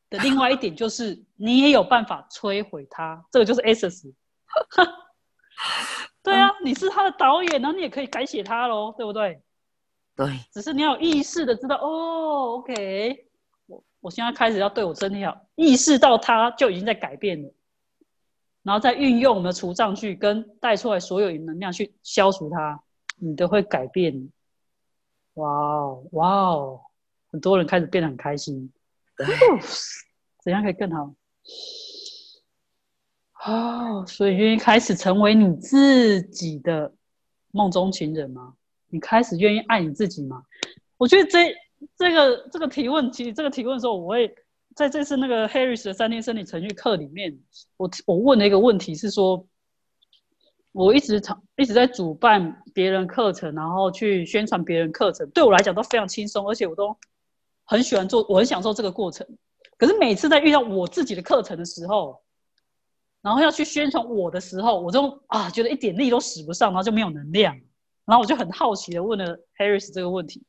[0.09, 4.11] 的另外一点就是， 你也有办法摧毁它，这个就是 SS。
[6.23, 9.43] 对啊，你是他的导演，然后你也可以改写他喽，对不对？
[10.15, 13.27] 对，只是你要有意识的知道，哦，OK，
[13.67, 17.53] 我我现在开始要对我身体好，意识到它就已经在改变了，
[18.63, 22.81] 然后再运用我们的除障具跟带出来所有能量去消除它，
[23.17, 24.29] 你都会改变。
[25.35, 26.81] 哇哦，哇哦，
[27.31, 28.71] 很多人开始变得很开心。
[29.15, 29.25] 对，
[30.43, 31.13] 怎样可以更好？
[33.45, 36.93] 哦，所以愿意开始成为你自己的
[37.51, 38.55] 梦中情人吗？
[38.89, 40.43] 你开始愿意爱你自己吗？
[40.97, 41.55] 我觉得这
[41.95, 44.35] 这个这个提问，其实这个提问的时候，我会
[44.79, 47.37] 在这次那个 Harris 的三天生理程序课里面，
[47.75, 49.45] 我我问了一个问题是说，
[50.71, 56.95] 我一直常一直在主办别人课程，然后去宣传别人课程，对我来讲都非常轻松，而且我都
[57.65, 59.27] 很喜欢做，我很享受这个过程。
[59.77, 62.17] 可是每次在遇到我自己的课程的时候，
[63.21, 67.53] 然后要去宣传我的时候，我就啊觉得一点力都使不上，然后就没有能量。
[68.05, 70.41] 然后我就很好奇的问了 Harris 这个问题，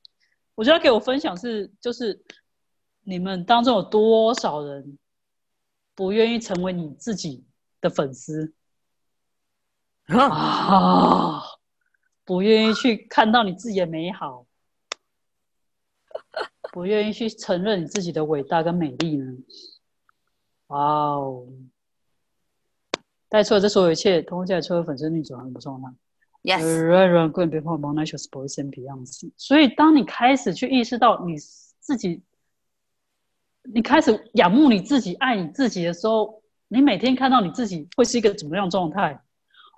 [0.54, 2.22] 我觉得他给我分享是，就是
[3.10, 4.96] 你们当中有多少人
[5.96, 7.44] 不愿意成为你自己
[7.80, 8.54] 的粉丝
[10.06, 11.42] 啊？
[12.24, 14.46] 不愿意去看到你自己的美好，
[16.70, 19.32] 不愿意去承认你自己的伟大跟美丽呢？
[20.68, 21.48] 哇哦！
[23.28, 25.96] 带出了这所有一切，通过家里摧毁粉丝逆转，很不错吗
[26.44, 29.04] ？yes，软软棍别碰毛，那就是 boys and beyond。
[29.36, 31.36] 所以，当你开始去意识到你
[31.80, 32.22] 自己，
[33.74, 39.20] 你开始仰慕你自己、爱你自己的时候，你每天看到你自己会是一个怎么样状态？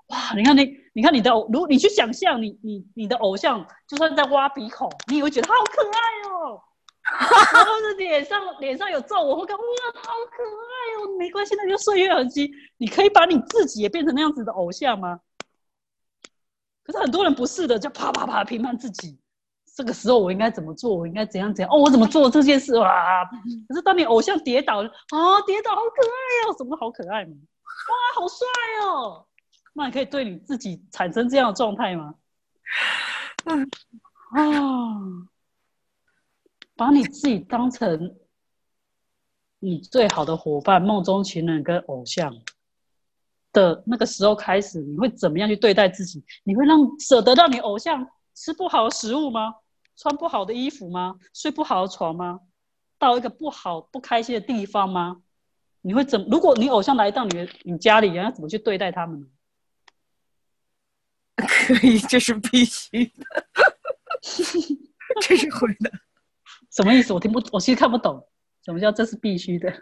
[0.08, 0.34] 哇！
[0.36, 5.98] 你看你，你看你的偶，如果你去想象你你你的偶像，就算在挖鼻孔，你也会觉得他好可爱
[6.30, 6.60] 哦。
[7.52, 9.64] 然后是脸上脸上有皱纹，我会看哇，
[9.94, 11.16] 好可爱哦。
[11.18, 12.50] 没关系，那就岁月痕迹。
[12.76, 15.20] 你可以把你自己也变成那样子的偶像吗？
[16.84, 19.18] 可是很多人不是的，就啪啪啪评判自己。
[19.74, 20.94] 这个时候我应该怎么做？
[20.94, 21.70] 我应该怎样怎样？
[21.72, 23.24] 哦，我怎么做这件事哇？
[23.68, 28.46] 可是当你偶像跌倒了，啊，跌倒好可爱哦，什么好可爱嘛，哇，好帅
[28.84, 29.26] 哦。
[29.72, 32.14] 那你可以对你自己产生这样的状态吗？
[33.44, 33.62] 嗯
[34.32, 35.26] 啊，
[36.76, 38.14] 把你自己当成
[39.58, 42.34] 你最好的伙伴、梦中情人跟偶像
[43.52, 46.22] 的那个时候开始，你会怎么样去对待自己？
[46.44, 49.54] 你会让舍得让你偶像吃不好的食物吗？
[49.96, 51.16] 穿不好的衣服吗？
[51.32, 52.40] 睡不好的床吗？
[52.98, 55.22] 到一个不好不开心的地方吗？
[55.80, 56.24] 你会怎？
[56.30, 59.26] 如果你偶像来到你的你家里，你要怎么去对待他们呢？
[61.36, 63.24] 可以，这是必须的，
[65.20, 65.90] 这是会的。
[66.70, 67.12] 什么意思？
[67.12, 68.24] 我听不，我其实看不懂。
[68.64, 69.72] 什么叫这是必须的？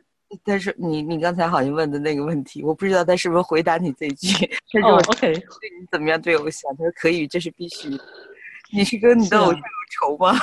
[0.44, 4.46] 但是你你刚才好像问的那个问题，我不知道他是不是回答你这一句。
[4.70, 5.42] 他哦说，OK，对
[5.78, 6.74] 你怎么样对偶像？
[6.76, 7.98] 他说可以，这是必须的。
[8.72, 10.32] 你是跟你的偶像有仇吗？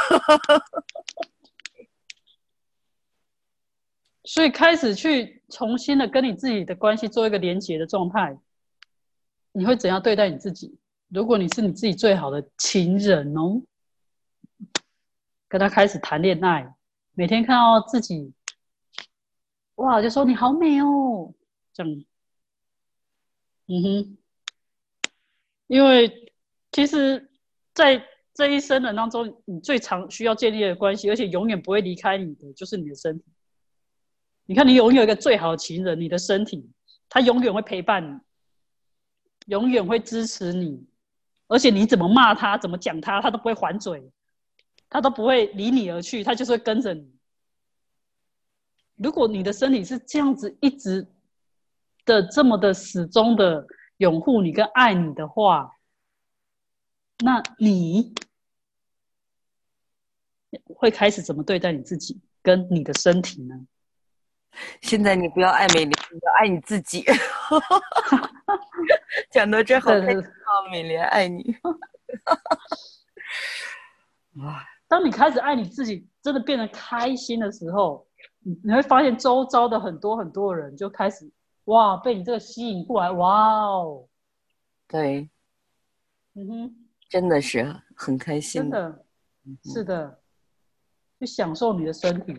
[4.23, 8.37] 所以开始去重新的跟你自己的关系做一个连结的状态，
[9.53, 10.77] 你会怎样对待你自己？
[11.07, 13.61] 如果你是你自己最好的情人哦，
[15.47, 16.75] 跟他开始谈恋爱，
[17.13, 18.33] 每天看到自己，
[19.75, 21.33] 哇，就说你好美哦，
[21.71, 22.03] 这样，
[23.67, 24.17] 嗯哼，
[25.67, 26.33] 因为
[26.73, 27.31] 其实，
[27.73, 28.05] 在
[28.37, 33.25] 这一生人当中，你最常需要建立的关系，而且永远不会离开你的，就是你的身体。
[34.45, 36.69] 你看，你拥有一个最好的情人，你的身体，
[37.09, 38.19] 他永远会陪伴你，
[39.47, 40.85] 永远会支持你，
[41.47, 44.11] 而且你怎么骂他，怎么讲他，他都不会还嘴，
[44.87, 47.11] 他都不会离你而去，他就是会跟着你。
[48.97, 51.07] 如果你的身体是这样子一直
[52.05, 53.65] 的这么的始终的
[53.97, 55.71] 拥护你跟爱你的话，
[57.25, 58.13] 那你
[60.75, 63.55] 会开始怎么对待你自己跟你的身体呢？
[64.81, 67.03] 现在你不要爱美莲，你要爱你自己。
[69.29, 71.55] 讲到这好开心啊，美莲爱你。
[74.41, 74.63] 哇！
[74.87, 78.07] 当你开始爱你自己，真的变得开心的时候，
[78.39, 81.29] 你你会发现周遭的很多很多人就开始
[81.65, 84.07] 哇，被你这个吸引过来，哇哦！
[84.87, 85.29] 对，
[86.35, 86.75] 嗯哼，
[87.09, 89.05] 真的是很开心，真的，
[89.65, 90.19] 是的，
[91.19, 92.35] 去享受你的身体，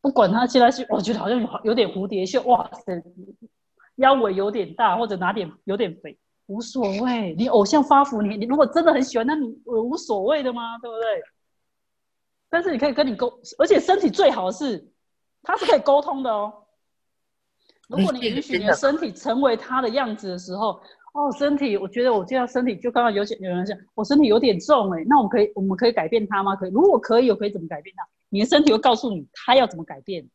[0.00, 3.02] 不管他现在是，我觉得好像有有点蝴蝶袖，哇塞，
[3.96, 7.34] 腰围有点大，或者哪点有点肥，无所谓。
[7.34, 10.78] 你偶像发福，你你如果真的很喜欢，那你无所谓的吗？
[10.78, 11.22] 对不对？
[12.48, 14.90] 但是你可以跟你沟，而且身体最好是，
[15.42, 16.52] 它是可以沟通的哦。
[17.88, 20.80] 如果你允许你的身体成为它的样子的时候。
[21.18, 26.54] 哦，身体，我觉得我这样身体就刚刚有有人讲，我身体有点重哎，那我们可以我们可以改变它吗？
[26.54, 28.06] 可以，如果可以，我可以怎么改变它？
[28.28, 30.28] 你的身体会告诉你它要怎么改变。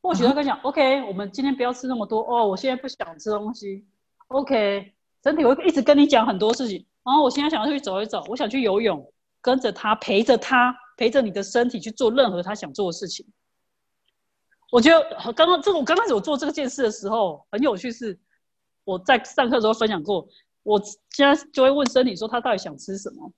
[0.00, 3.84] 或许他跟你讲，OK，我们今天不要吃那么多哦，我现在不想吃东西。
[4.26, 4.92] OK，
[5.22, 6.84] 身体会一直跟你讲很多事情。
[7.04, 13.24] 然后我现在想要去走一走，我想去游泳，跟着他，陪着他，陪着你的身体去做任何他想做的事情。
[14.72, 18.18] 我觉得刚刚这个我刚开始我做这个件事的时候很有趣是。
[18.84, 20.26] 我在上课的时候分享过，
[20.62, 20.80] 我
[21.10, 23.32] 现在就会问身体说他到底想吃什么，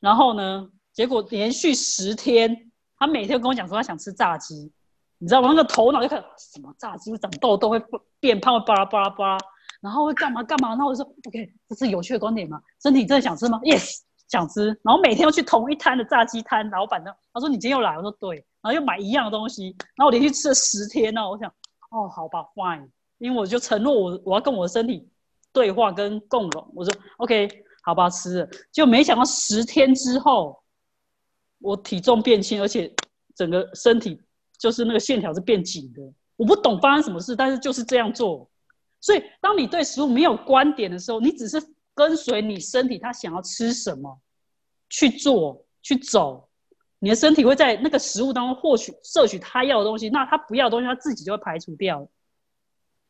[0.00, 4.72] 然后呢，结果连续十天，他每天跟我讲说他想吃炸鸡，
[5.18, 5.48] 你知道吗？
[5.48, 7.82] 那个头脑就看什么炸鸡会长痘痘，会
[8.20, 9.38] 变胖，会巴拉巴拉巴拉，
[9.80, 10.70] 然后会干嘛干嘛？
[10.70, 12.60] 然后我就说 OK，这是有趣的观点嘛？
[12.82, 13.98] 身体真的想吃吗？Yes，
[14.28, 14.66] 想吃。
[14.82, 21.52] 然后每天要去同一摊的炸鸡摊，老板呢，他说你今天又来，我说对，然后又买一样的东西，然后我连续吃了十天呢，我想
[21.90, 22.88] 哦，好吧，Fine。
[23.22, 25.08] 因为我就承诺我我要跟我的身体
[25.52, 27.48] 对话跟共融，我说 OK
[27.84, 30.60] 好吧吃，就没想到十天之后，
[31.60, 32.92] 我体重变轻，而且
[33.36, 34.20] 整个身体
[34.58, 36.02] 就是那个线条是变紧的。
[36.36, 38.50] 我不懂发生什么事，但是就是这样做。
[39.00, 41.62] 所以当你对食物没有观点的时候，你只是
[41.94, 44.20] 跟随你身体他想要吃什么
[44.88, 46.48] 去做去走，
[46.98, 52.08] 你的身体会在那个食物当中获取摄取他要的东西，那他不要的东西他自己就会排除掉。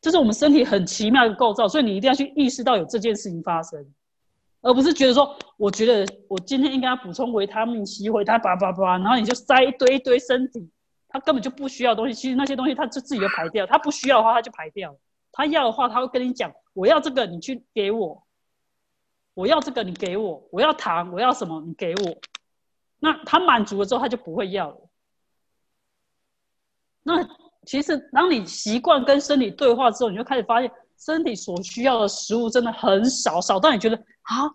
[0.03, 3.93] 这是我们身体很奇妙的构造，所以你一定要去意识到有这件事情发生，
[4.61, 10.69] 而不是觉得说，我觉得我今天应该要补充维他命 C，维他叭叭叭，然后你就塞一堆一堆身体，
[11.07, 12.13] 他根本就不需要东西。
[12.13, 14.93] 其实那些东西他就自己就排掉，他不需要的话他就排掉，
[15.31, 18.25] 他要的话他会跟你讲，我要这个你去给我，
[19.35, 22.17] 我要这个你给我，我要糖我要什么你给我，
[22.99, 24.89] 那他满足了之后他就不会要了，
[27.03, 27.25] 那。
[27.65, 34.45] 其实，当你习惯跟身体对话之后，你就开始发现身体所需要的食物真的很少，少到你觉得啊，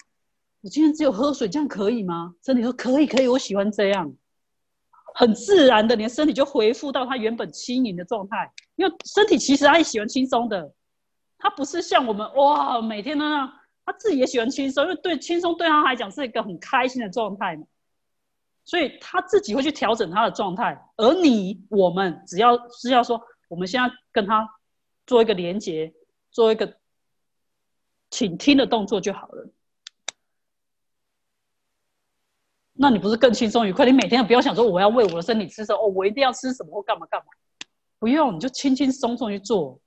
[0.61, 2.35] 我今天只有喝水，这样可以吗？
[2.45, 4.13] 身体说可以，可以，我喜欢这样，
[5.15, 8.51] 很自然的，你的身体就恢复到它原本轻盈的状态。
[8.77, 10.73] 因为身体其实它也喜欢轻松的，
[11.39, 13.53] 它不是像我们哇，每天都那样，
[13.85, 17.65] 它自己也喜欢轻松，因为对轻松对他来讲是一个很开心的状态嘛。
[18.69, 24.47] 所以他自己会去调整他的状态，而你我们只要是要说，我们现在跟他
[25.07, 25.95] 做一个连接，
[26.31, 26.77] 做一个
[28.11, 29.49] 倾听的动作就好了。
[32.75, 33.87] 那你不是更轻松愉快？
[33.87, 37.27] 你每天不要想说我要为我的身体吃什么，哦，我一定要吃什么或干嘛干嘛，
[37.99, 39.81] 不用，你就轻轻松松去做。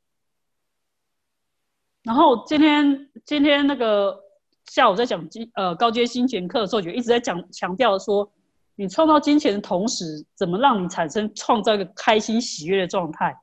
[2.01, 4.19] 然后今天今天那个
[4.65, 5.23] 下午在讲
[5.53, 8.33] 呃高阶金钱课的时候，就一直在讲强调说。
[8.81, 13.39] 你创造金钱的同时，怎么让你产生创造一个开心喜悦的状态？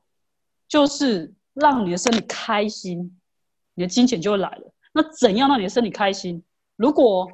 [0.67, 3.17] 就是让你的身体开心，
[3.73, 4.73] 你的金钱就会来了。
[4.91, 6.43] 那怎样让你的身体开心？
[6.75, 7.25] 如果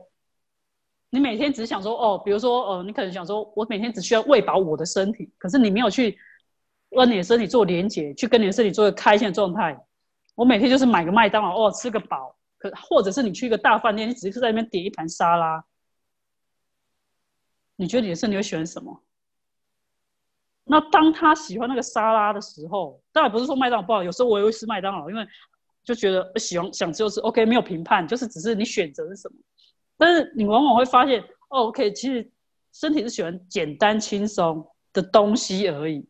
[1.10, 6.16] 你每天只想说哦，比如说呃，你可能想说我每天只需要喂饱我的身体，可是你没有去
[6.92, 9.76] 跟你的身体做连接，去跟你的身体做一个开心的状态。
[10.36, 15.64] 我每天就是买个麦当劳哦，吃个饱，可或者是你去一个大饭店，你只是在那边点一盘沙拉。
[17.76, 19.02] 你觉得你的身体会喜欢什么？
[20.68, 25.24] 那当他喜欢那个沙拉的时候，当然不是说麦当劳不好，有时候我也会吃麦当劳，因为
[25.84, 29.38] 就觉得喜欢想吃就吃 OK，没有评判，就是只是你选择是什么。
[29.96, 32.32] 但是你往往会发现，OK，其实
[32.74, 36.04] 身体是喜欢简单轻松的东西而已，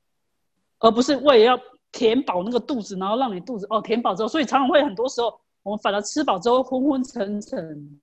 [0.79, 1.59] 而不是为了要
[1.91, 7.99] 填饱那个肚子，然后让你肚子哦填饱之后，所以常常会很多时候我们反而吃饱之后昏昏沉沉。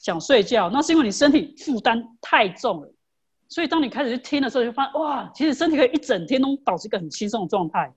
[0.00, 2.92] 想睡觉，那是因为你身体负担太重了，
[3.48, 7.94] 所以当你开始去听的时候，就发现哇，其实身体可以一整天都保持一个很轻松的状态。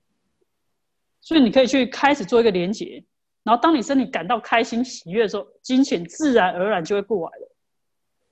[1.21, 3.01] 所以你可以去开始做一个连接，
[3.43, 7.55] 然后当你身体感到开心喜悦的时候，金钱自然而然就会过来了。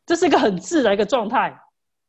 [0.05, 1.57] 这是一个很自然一个状态。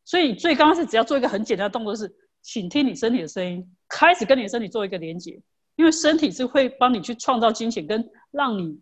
[0.05, 5.41] 所以最刚开始只要做一个很简单的动作，是倾听你身体的声音，开始跟你的身体做一个连接，
[5.77, 8.81] 因为身体是会帮你去创造金钱，跟让你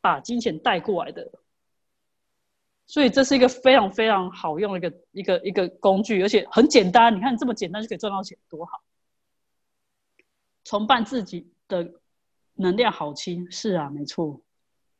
[0.00, 1.30] 把金钱带过来的。
[2.90, 7.14] 所以这是一个非常非常好用的一个一个一个工具，而且很简单。
[7.14, 8.82] 你看这么简单就可以赚到钱，多好！
[10.64, 11.88] 崇拜自己的
[12.54, 14.42] 能量好轻，是啊，没错。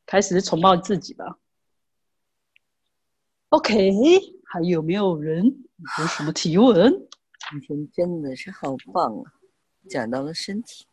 [0.07, 1.37] 开始崇拜自己吧。
[3.49, 3.91] OK，
[4.45, 5.45] 还有没有人
[5.99, 6.93] 有什么提问？
[7.51, 9.33] 今天真的是好棒啊！
[9.89, 10.87] 讲到了身体，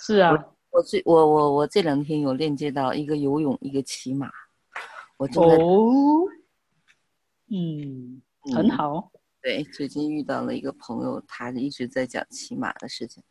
[0.00, 0.32] 是啊，
[0.70, 4.32] 我最我我我这两天有链接到一个游泳，一个骑马。
[5.16, 6.24] 我真的，哦，
[7.50, 8.20] 嗯，
[8.54, 9.10] 很好。
[9.40, 13.22] 对，最近遇到了一个朋友，他一直在讲骑马的事情。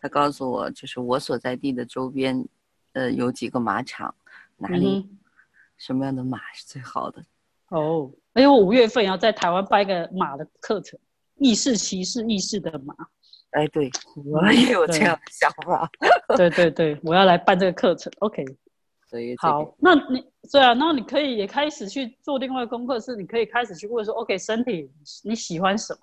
[0.00, 2.46] 他告诉我，就是我所在地的周边，
[2.92, 4.14] 呃，有几个马场，
[4.56, 5.08] 哪里
[5.76, 7.24] 什么样的马是最好的？
[7.68, 10.98] 哦，哎呦，我五月份要在台湾办一个马的课程，
[11.36, 12.94] 意式骑士意式的马。
[13.52, 13.90] 哎，对，
[14.24, 15.88] 我也有这样的想法。
[16.36, 18.12] 对对对，我要来办这个课程。
[18.18, 18.44] OK
[19.06, 19.36] 所以。
[19.38, 24.90] 好，那你对啊，那你可以也开始去做另外功课，是你可以开始去问说，OK，身体
[25.22, 26.00] 你喜欢什么？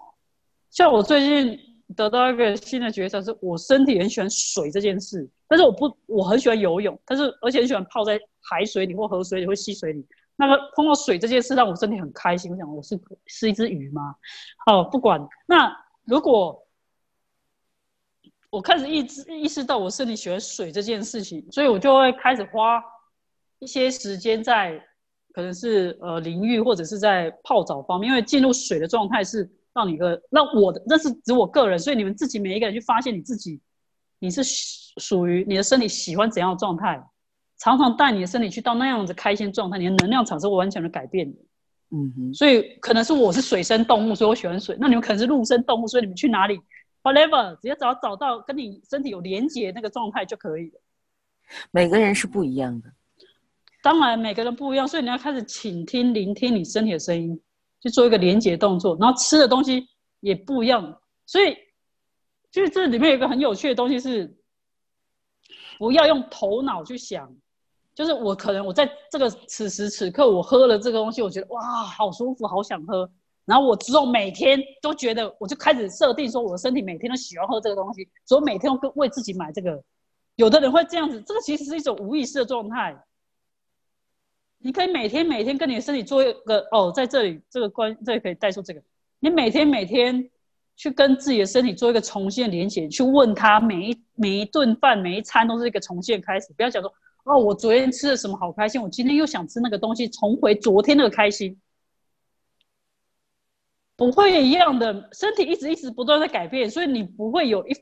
[0.72, 1.60] 像我最近
[1.96, 10.08] 得到一个新的角色，是我身体很喜欢水这件事，但是我不，我很喜欢游泳，但是而且很喜欢泡在海水里或河水里或溪水里。
[10.38, 12.50] 那个碰到水这件事让我身体很开心。
[12.50, 14.16] 我想我是是一只鱼吗？
[14.66, 15.20] 好，不管。
[15.46, 15.70] 那
[16.06, 16.66] 如果
[18.50, 22.82] 我开始意识意识到我身体喜欢水这件事情，所以我就会开始花。
[23.60, 24.82] 一些时间在
[25.34, 33.62] 可能是呃淋浴或者是在泡澡方面，因为进入水的状态是让你个那我的那是指我个人，所以你们自己每一个人去发现你自己，
[34.20, 37.02] 你是属于你的身体喜欢怎样的状态，
[37.60, 41.38] 常常带你的身体去到那样子开心状态，你的能量场是完全的改变的。
[41.92, 44.78] 嗯哼，所以可能是我是水生动物，所以我喜欢水。
[44.80, 46.60] 那你们可能是陆生动物，所以你们去哪里
[47.02, 50.82] ，whatever，只要找找到跟你身体有连接那个状态就可以了。
[51.72, 52.92] 每个人是不一样的。
[53.82, 57.40] 当然，每个人不一样，所以你要开始倾听、聆听你身体的声音，
[57.82, 58.98] 去做一个连接动作。
[59.00, 59.88] 然后吃的东西
[60.20, 61.56] 也不一样，所以
[62.52, 64.38] 就是这里面有一个很有趣的东西是，
[65.78, 67.34] 不要用头脑去想，
[67.96, 73.10] 就是我可能我在这个此时此刻我喝了这个东西，我觉得哇好舒服，好想喝。
[73.46, 79.82] 然后我之后每天都觉得，我就开始设定说，我的身体每天都喜欢喝这个东西，所以每天都为自己买这个。
[80.36, 82.96] 有的人会这样子，这个其实是一种无意识的状态。
[84.62, 88.82] 你可以每天每天跟你的身体做一个哦，在这里这个关，这里可以带出这个。
[89.20, 90.30] 你每天每天
[90.76, 96.54] 去跟自己的身体做一个重新的连接，去问他每一每一顿饭每一餐都是一个重新开始。
[96.58, 96.94] 不要想说
[97.24, 101.58] 哦，我昨天吃了什么好开心，我今天又想吃那个东西，重回昨天那个开心，
[103.96, 105.10] 不会一样的。
[105.14, 107.76] 身体一直一直不断在改变，所以你不会有一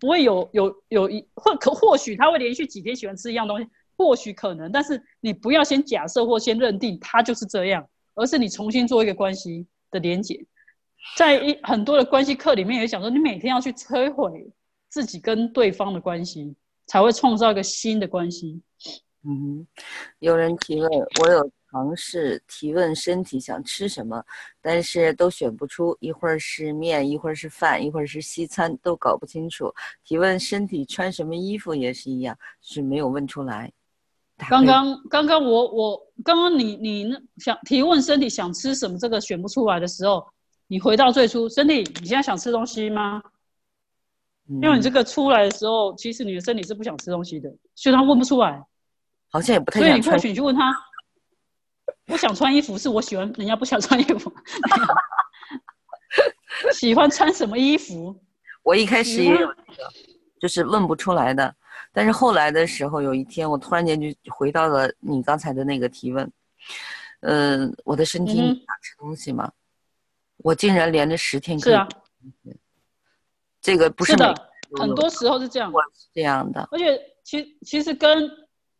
[0.00, 3.68] 不会有有有一或可或许他会连续几天喜欢吃一样东西。
[3.96, 10.44] 或许可能，但是你不要先假设或先认定他就是这样，而是你重新做一个关系的连接。
[11.16, 14.50] 在一很多的关系课里面也讲说，你每天要去摧毁
[14.88, 16.54] 自己跟对方的关系，
[16.86, 18.62] 才会创造一个新的关系。
[19.22, 19.66] 嗯，
[20.18, 20.90] 有人提问，
[21.20, 24.24] 我有尝试提问身体想吃什么，
[24.60, 29.72] 但是都选不出，一会儿是面，一会儿是饭，一会儿是西餐，都搞不清楚。
[30.04, 33.72] 提问身体穿什么衣服也是一样，是没有问出来。
[34.36, 40.26] 刚刚刚刚我我刚刚你你那想提问身体想吃什么这个选不出来的时候，
[40.66, 43.22] 你回到最初身体，你现在想吃东西吗？
[44.46, 48.62] 因为你这个出来的时候，其实你的身体是不想吃东西的，所以他问不出来，
[49.30, 49.80] 好像也不太。
[49.80, 50.76] 所以你或许你去问他，
[52.04, 54.30] 不想穿衣服是我喜欢，人家不想穿衣服，
[56.74, 58.20] 喜欢穿什么衣服？
[58.64, 59.54] 我一开始也有这个，
[60.40, 61.54] 就是问不出来的。
[61.96, 66.28] 但是后来的时候，有一天我突然间就回到了你刚才的那个提问，
[67.20, 69.50] 嗯，我的身体想吃东西吗？
[70.38, 71.88] 我竟然连着十天是啊，
[73.60, 74.34] 这个不是的，
[74.76, 76.68] 很多时候是这样，是这样的。
[76.72, 78.28] 而且其其实跟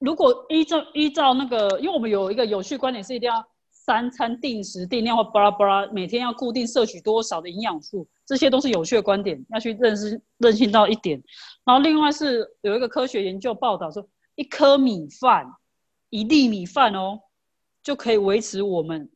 [0.00, 8.06] 如果依照依照那个，因为我们有一个有趣观点是一定要三餐定时定量或巴拉巴拉，每天要固定摄取多少的营养素。
[8.26, 11.22] 这些都是有趣的观点，要去认识、认清到一点。
[11.64, 15.50] 然后另外是有一个科学研究报道说，一颗米饭、
[16.10, 17.20] 一粒米饭哦，
[17.82, 19.10] 就可以维持我们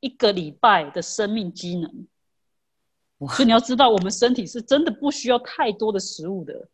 [0.00, 2.06] 一个礼拜的生命机能。
[3.28, 6.68] 所以你要知道，我们身体是真的不需要太多的食物的。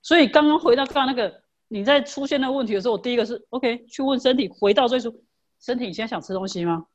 [0.00, 5.24] 所以刚刚回到刚刚那个，你在出现那个问题的时候，我第一个是 OK，去问身体，回到最初，
[5.58, 6.86] 身体你现在想吃东西吗？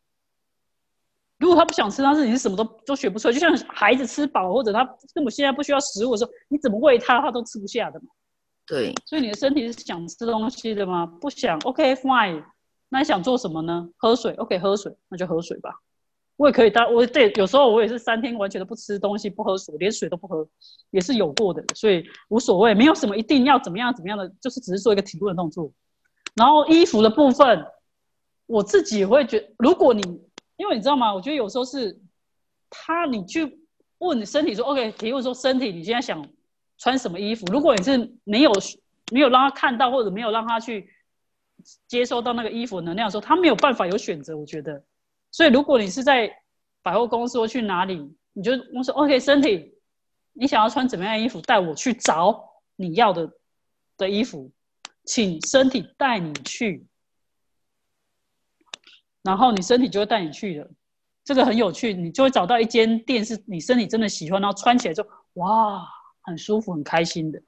[1.44, 8.06] 如果他不想吃，但是你是什么都都学不出来，就像孩子吃饱或者他根本现在不需要食物的时候，你怎么喂他，他都吃不下的嘛。
[8.66, 11.06] 对，所以你的身体是想吃东西的吗？
[11.06, 12.42] 不想，OK fine。
[12.88, 13.90] 那你想做什么呢？
[13.98, 15.70] 喝水，OK，喝水，那就喝水吧。
[16.38, 20.48] 我也可以，当我对有时候我也是三天完全都不吃东西，不喝水，连水都不喝，
[20.92, 25.70] 也是有过的，所以无所谓，没有什么一定要怎么样怎么样的，就是只是做一个提问动作。
[26.36, 27.66] 然后衣服的部分，
[28.46, 30.02] 我自己会觉，如果你
[30.58, 31.14] 因为你知道吗？
[31.14, 32.00] 我觉得有时候是
[32.70, 33.60] 他，你去
[34.00, 36.26] 问你身体说，OK，提问说身体，你现在想
[36.78, 37.46] 穿什么衣服？
[37.52, 38.52] 如果你是没有
[39.12, 40.90] 没有让他看到，或者没有让他去
[41.88, 44.38] 接收到那个衣服能量的时候，他没有办法有选择。
[44.38, 44.84] 我觉得。
[45.32, 46.32] 所以，如果你是在
[46.82, 48.00] 百货公司或去哪里，
[48.34, 49.74] 你就我说 OK，身体，
[50.34, 52.44] 你想要穿怎么样的衣服，带我去找
[52.76, 53.32] 你要的
[53.98, 54.52] 的衣服，
[55.06, 56.86] 请身体带你去，
[59.24, 60.70] 然后你身体就会带你去的。
[61.24, 65.06] 这个很有趣，你就会找到一间店是你身体真的喜欢，然后穿起来就
[65.36, 65.82] 哇，
[66.22, 67.42] 很舒服、很开心的。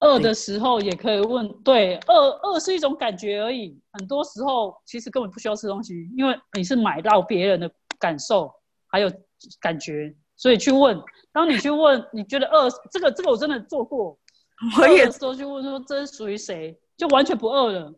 [0.00, 3.78] 饿的时候也可以问，对，饿饿是一种感觉而已。
[3.92, 8.50] 很多时候其实根本不需要吃东西，因为你是买到别人的感受
[8.86, 9.12] 还有
[9.60, 10.98] 感觉，所以去问。
[11.32, 14.18] 当你去问，你觉得饿，这个这个我真的做过，
[14.80, 17.94] 我也说去问说这是属于谁，就完全不饿了。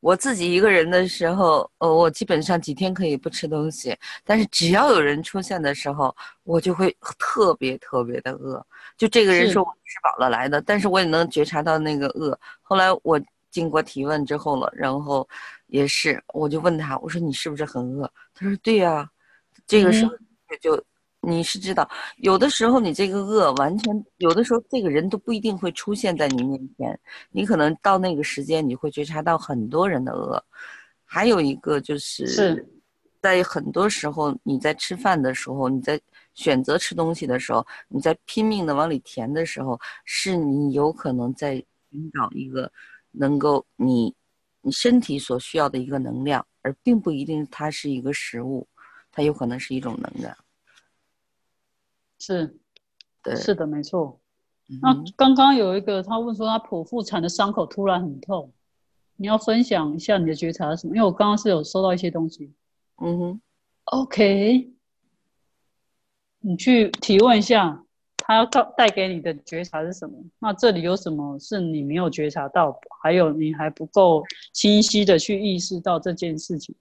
[0.00, 8.64] 我自己一个人的时候，呃，我基本上几天可以不吃东西，但是只要有人出现的时候，我就会特别特别的饿。
[8.96, 12.38] 就这个人说我吃饱了来的，但是我也能觉察到那个饿。
[12.62, 13.20] 后来我
[13.50, 15.28] 经过提问之后了，然后
[15.66, 18.10] 也是，我就问他，我说你是不是很饿？
[18.34, 19.08] 他说对呀。
[19.66, 20.12] 这个时候
[20.60, 20.82] 就。
[21.22, 26.98] 你是知道，有的时候你这个恶完全，有的时候这个人都不一定会出现在你面前，
[27.30, 30.42] 你可能到那个时间你会觉察到很多人的恶。
[31.04, 32.66] 还有一个就是，
[33.20, 36.00] 在很多时候你在吃饭的时候，你在
[36.34, 41.54] 选择吃东西的时候，你在拼命的往里填的时候，是你有可能在
[41.90, 42.70] 寻找一个
[43.10, 44.14] 能够你
[44.62, 48.66] 你身体所需要的一个能量，而并不一定它是一个食物，
[49.12, 50.34] 它有可能是一种能量。
[52.20, 52.56] 是，
[53.22, 54.20] 对，是的，没错。
[54.80, 58.52] 那刚刚有一个他问说，他剖腹产的伤口突然很痛，
[59.16, 60.94] 你要分享一下你的觉察是什么？
[60.94, 62.52] 因为我刚刚是有收到一些东西。
[63.02, 63.40] 嗯哼
[63.86, 64.70] ，OK，
[66.38, 67.84] 你去提问一下，
[68.18, 70.16] 他要带带给你的觉察是什么？
[70.38, 72.78] 那这里有什么是你没有觉察到？
[73.02, 76.76] 还有你还不够清晰的去意识到这件事情？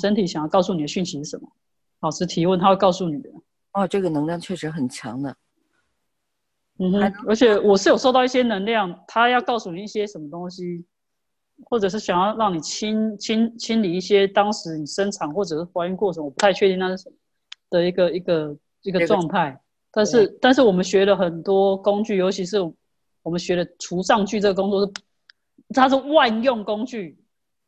[0.00, 1.52] 身体想要告诉你的讯息是什么？
[2.00, 3.28] 老师提问，他会告诉你的。
[3.72, 5.36] 哦，这个能量确实很强的，
[6.78, 10.84] 嗯哼，而且我是有收到一些能量，他要告诉你一些什么东西，
[11.64, 17.16] 或者是想要让你清清清理一些当时你生产或者是怀孕过程，我不太确定那是什么
[17.70, 19.58] 的一个一个一个状态。
[19.90, 22.58] 但是但是我们学了很多工具，尤其是
[23.22, 24.92] 我们学的除障具这个工作是，
[25.74, 27.18] 它是万用工具，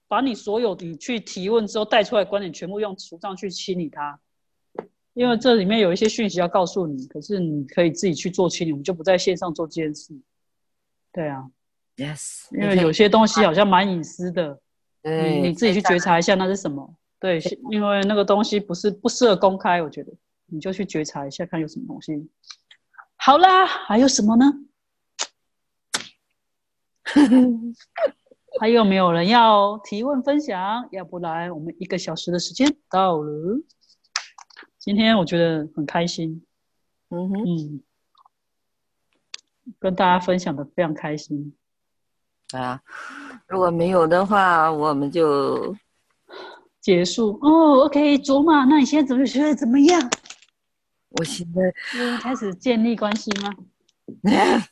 [0.08, 4.18] 把你所有你去提问之后带出来观点全部用除障去清理它。
[5.14, 10.12] 因为这里面有一些讯息要告诉你，可是你可以自己去做清理，我们就不在线上做这件事。
[11.12, 11.48] 对啊
[11.96, 14.58] ，yes，因为有些东西好像蛮隐私的，
[15.02, 16.94] 你你自己去觉察一下那是什么。
[17.20, 17.40] 对，
[17.70, 20.12] 因为那个东西不是不适合公开，我觉得
[20.46, 22.28] 你就去觉察一下，看有什么东西。
[23.14, 24.52] 好啦，还有什么呢？
[28.60, 30.88] 还有没有人要提问分享？
[30.90, 33.60] 要不然我们一个小时的时间到了。
[34.84, 36.44] 今天我觉得很开心，
[37.08, 37.80] 嗯哼，嗯，
[39.78, 41.56] 跟大家分享的非常开心。
[42.52, 42.82] 啊，
[43.48, 45.74] 如果没有的话，我们就
[46.82, 47.38] 结束。
[47.40, 49.98] 哦，OK，卓玛，那你现在怎么觉得怎么样？
[51.12, 51.72] 我现在
[52.18, 53.54] 开始建立关系吗？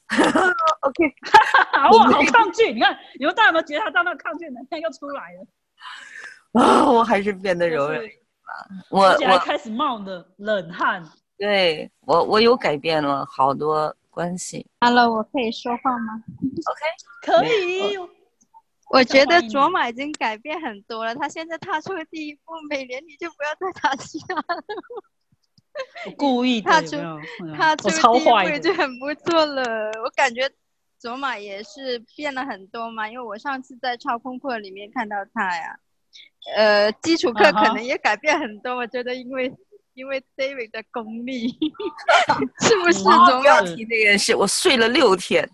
[0.83, 1.05] OK，
[1.97, 2.71] 哇，好抗拒！
[2.75, 6.61] 你看，你们大家有没有觉得他到那个抗拒能量又出来了？
[6.61, 7.99] 啊， 我还是变得柔软。
[8.91, 11.03] 我我开始冒的冷汗，
[11.37, 14.67] 对我我有改变了好多关系。
[14.81, 17.99] Hello，我可以说话吗？OK，可以。
[18.91, 24.63] 我觉得卓玛已经改变很多了，他现在踏出了第一步，每年你就不要再打击他了。
[26.19, 26.97] 故意踏出
[27.57, 29.91] 踏出第一步就很不错了。
[30.05, 30.43] 我感觉
[31.01, 35.79] 卓玛也是变了很多嘛，因为我上次在超空课里面看到他呀。
[36.57, 39.53] 呃，基础课可能也改变很多，我觉得因为
[39.95, 41.49] 因为 David 的功力，
[42.61, 43.05] 是不是？
[43.05, 45.49] 不要提这件事，我睡了六天，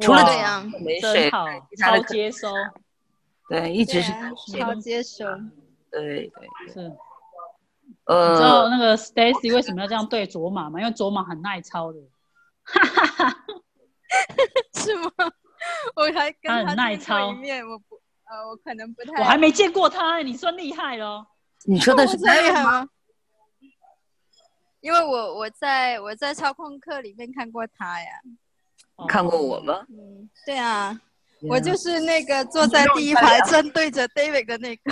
[0.00, 2.52] 除了这样没睡，超接收，
[3.48, 4.12] 对，一直是
[4.58, 5.24] 超接收。
[5.90, 6.92] 对对是。
[8.04, 10.80] 呃，你知道那个 Stacy 为什么要这样对卓玛吗？
[10.80, 11.98] 因为卓玛很耐操的。
[12.64, 13.44] 哈哈哈。
[14.74, 15.10] 是吗？
[15.94, 18.00] 我还跟他很耐操一面，我不
[18.32, 19.20] 呃，我可能不太。
[19.20, 21.26] 我还没见过他，你算厉害了。
[21.66, 22.88] 你说的是 厉害吗？
[24.80, 28.06] 因为我我在我在操控课里面看过他呀。
[29.06, 29.84] 看过我吗？
[29.90, 30.98] 嗯，对啊，
[31.42, 34.82] 我就是那个坐在第一排正对着 David 的那个。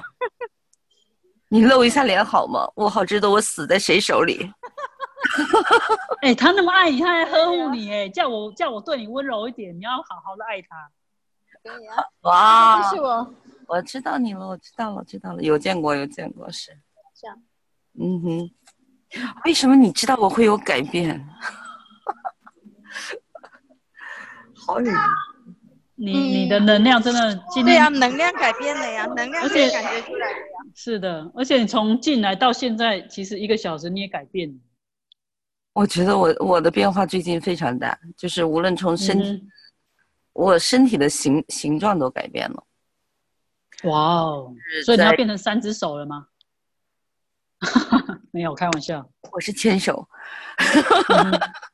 [1.49, 2.71] 你露一下脸好吗？
[2.77, 4.53] 我好知道我死在谁手里。
[6.23, 10.91] 哎，他那么爱你，他还呵护你，哎，叫我叫我对你温柔一点，你要好好的爱他。
[11.63, 11.97] 可以啊。
[12.23, 13.35] 哇，是我，
[13.67, 16.71] 我知道你了，我知道了，知道了，有见过，有见过，是。
[17.15, 17.43] 这样。
[17.99, 18.51] 嗯哼。
[19.45, 21.27] 为什么你知道我会有改变？
[24.55, 24.91] 好有。
[25.97, 30.47] 你你的能量真的，对呀，能量改变了呀，能量可以感觉出来的呀。
[30.75, 34.55] 是的，而且你从进来到现在，其实一个小时你也改变了。
[35.75, 39.47] 我觉得我我的变化最近非常大，就是无论从身体，
[40.41, 42.65] 我身体的形形状都改变了。
[43.85, 44.55] 哇哦！
[44.87, 46.27] 所以你要变成三只手了吗？
[48.33, 49.07] 没有，开玩笑。
[49.33, 50.09] 我是牵手。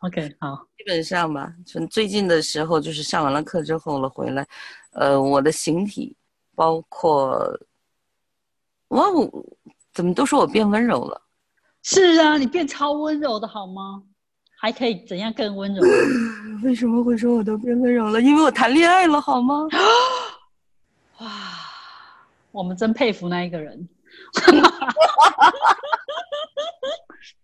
[0.00, 0.66] OK，好。
[0.76, 4.44] 基本上吧，从最近的时候，就是上完了课之后了，回来，
[4.90, 6.16] 呃，我的形体，
[6.56, 7.38] 包括，
[8.88, 9.04] 哇，
[9.94, 11.22] 怎么都说我变温柔了？
[11.84, 14.02] 是啊，你变超温柔的好吗？
[14.58, 15.82] 还可以怎样更温柔？
[16.64, 18.20] 为什么会说我都变温柔了？
[18.20, 19.68] 因为我谈恋爱了，好吗？
[21.20, 21.28] 哇，
[22.50, 23.88] 我们真佩服那一个人。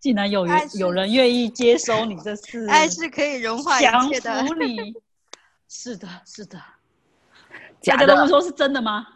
[0.00, 4.42] 竟然有人有人愿意接收你，这是爱是可以融化一切的。
[4.58, 4.94] 你，
[5.68, 6.60] 是的，是的。
[7.80, 9.06] 假的，都说是真的吗？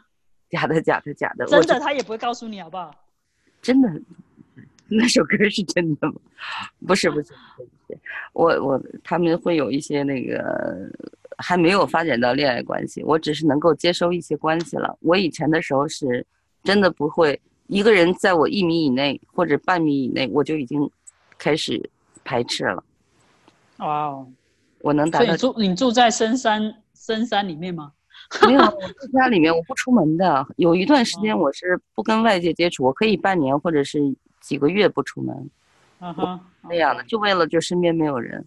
[0.51, 1.47] 假的，假的，假的。
[1.47, 2.95] 真的，他也不会告诉你，好不好？
[3.63, 3.89] 真的，
[4.89, 6.15] 那首歌是真的吗？
[6.87, 7.69] 不是，不是，不是。
[8.33, 10.43] 我我他们会有一些那个
[11.39, 14.97] 还没有发展到恋爱关系，我只是能够接收一些关系了。
[15.01, 16.27] 我以前的时候是
[16.65, 17.41] 真的不会。
[17.69, 20.89] 一个人在我一米以内或者半米以内，我就已经
[21.37, 21.91] 开始
[22.25, 22.85] 排斥了。
[23.79, 24.27] 哇哦！
[24.83, 25.27] 我能达到。
[25.27, 27.93] 你住你住在深山深山里面吗？
[28.47, 30.47] 没有，我住家里面，我不出门的。
[30.57, 34.01] 有一段时间我是不跟外界接触，我可以半年或者是
[34.41, 35.51] 几个月不出门。
[36.01, 36.41] 嗯哼。
[36.63, 38.45] 那样的，就为了就身边没有人，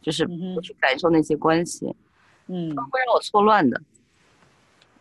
[0.00, 1.94] 就是不去感受那些关系。
[2.46, 2.68] 嗯。
[2.76, 3.80] 会让我错乱的。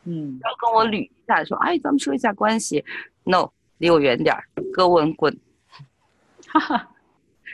[0.04, 0.40] 嗯。
[0.44, 2.84] 要跟我捋一下，说哎，咱们说一下关系。
[3.24, 3.50] No。
[3.80, 4.44] 离我远点儿，
[4.74, 5.40] 哥文滚！
[6.48, 6.90] 哈哈，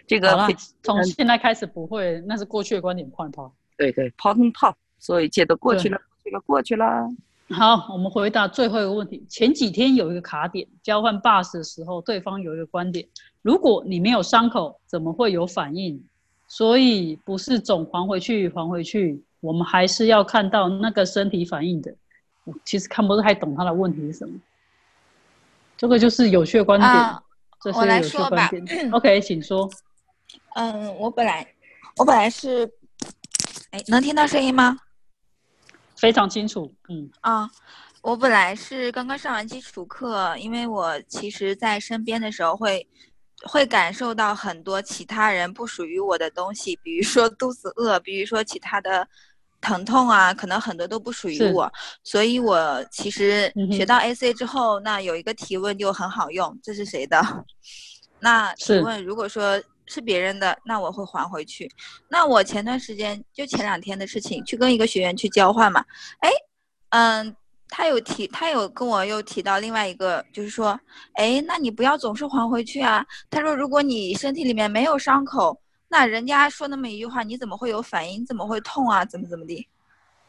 [0.07, 0.47] 这个
[0.81, 3.53] 从现在开始不会，那是过去的观点，泡泡。
[3.75, 7.09] 对对，泡泡泡，所有一切都过去了，过去了，过去了。
[7.49, 9.25] 好，我们回答最后一个问题。
[9.29, 13.05] 前几天有一个卡点，交换 bus 的时候，对方有一个观点：
[13.41, 16.01] 如果你没有伤口，怎么会有反应？
[16.47, 21.93] 所以不是总还回去，还回去，我们还是要看到那个身体反应的。
[22.45, 24.33] 我其实看不太懂他的问题是什么。
[25.77, 28.49] 这个就是有趣的观点，我来说吧。
[28.93, 29.69] OK，请说。
[30.55, 31.45] 嗯，我本来
[31.97, 32.71] 我本来是，
[33.71, 34.77] 哎，能听到声音吗？
[36.03, 36.69] 非常清楚。
[36.89, 37.09] 嗯。
[37.21, 37.49] 啊，
[38.01, 42.85] 我本来是刚刚上完基础课，因为我其实在身边的时候会
[43.45, 49.07] 会感受到很多其他人不属于我的东西，比如说肚子饿，比如说其他的。
[49.65, 51.71] 疼痛啊，可能很多都不属于我，
[52.03, 57.17] 所以我其实学到 AC 之后，那有一个提问就很好用，这是谁的？
[58.19, 59.57] 那请问如果说
[59.93, 61.69] 是别人的，那我会还回去。
[62.09, 65.85] 那我前段时间就前两天的事情，去跟一个学员去交换嘛，
[66.19, 66.29] 哎，
[66.89, 67.35] 嗯，
[67.69, 70.79] 他有提，他有跟我又提到另外一个，就是说，
[71.13, 73.05] 哎，那你不要总是还回去啊。
[73.29, 75.59] 他说，如果你身体里面没有伤口。
[75.89, 78.25] 那人家说那么一句话，你怎么会有反应？
[78.25, 79.05] 怎么会痛啊？
[79.05, 79.67] 怎么怎么地？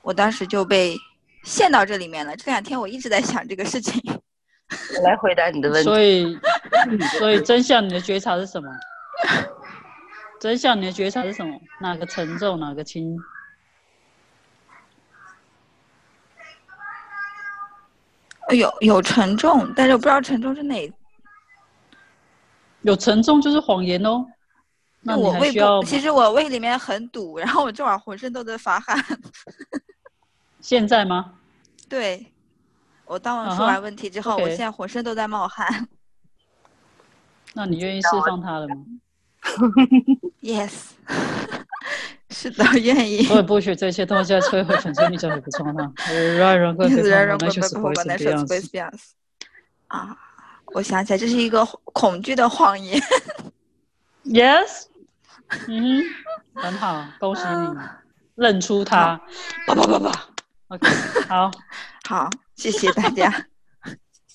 [0.03, 0.95] 我当时就被
[1.43, 2.37] 陷到这里面了。
[2.37, 3.99] 这两天我一直在想这个事情。
[4.95, 5.89] 我来回答你的问题。
[5.89, 6.39] 所以，
[7.19, 8.69] 所以真相，你的觉察是什么？
[10.45, 11.59] 真相，你的觉察是什么？
[11.81, 13.19] 哪个沉重，哪个轻？
[18.51, 20.93] 有有沉重，但是我不知道沉重是哪。
[22.83, 24.27] 有沉重就是谎言哦。
[25.01, 29.03] 那我胃部，其实我胃里面很堵， 然后我这会儿浑身都在发汗。
[30.61, 31.37] 现在吗？
[31.89, 32.31] 对，
[33.07, 35.89] 我当晚说完问题之后，我现在浑身都在冒汗。
[37.55, 38.75] 那你愿意释放它了吗
[40.43, 40.73] ？Yes，
[42.31, 43.27] 是的，愿意。
[43.31, 45.93] 我也不许这些东西在摧毁粉丝你就很不错呢。
[49.89, 50.17] 啊。
[50.75, 53.01] 我想起来，这是一个恐惧的谎言。
[54.25, 54.87] Yes，
[55.69, 56.03] 嗯，
[56.55, 57.79] 很好，恭喜你
[58.35, 59.21] 认出他。
[60.69, 60.89] OK，
[61.29, 61.51] 好，
[62.09, 63.47] 好，谢谢大家。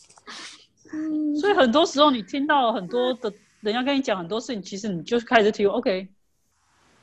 [1.41, 6.07] 所以很多时候你听到很多的人家跟你讲很多事情，其实你就是开始听，OK，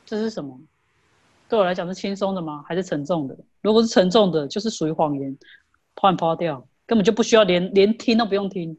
[0.05, 0.59] 这是什么？
[1.49, 2.65] 对我来讲是轻松的吗？
[2.67, 3.39] 还是沉重的？
[3.61, 5.37] 如果是沉重的，就是属于谎言，
[5.95, 8.77] 换抛掉，根本就不需要连连听都不用听。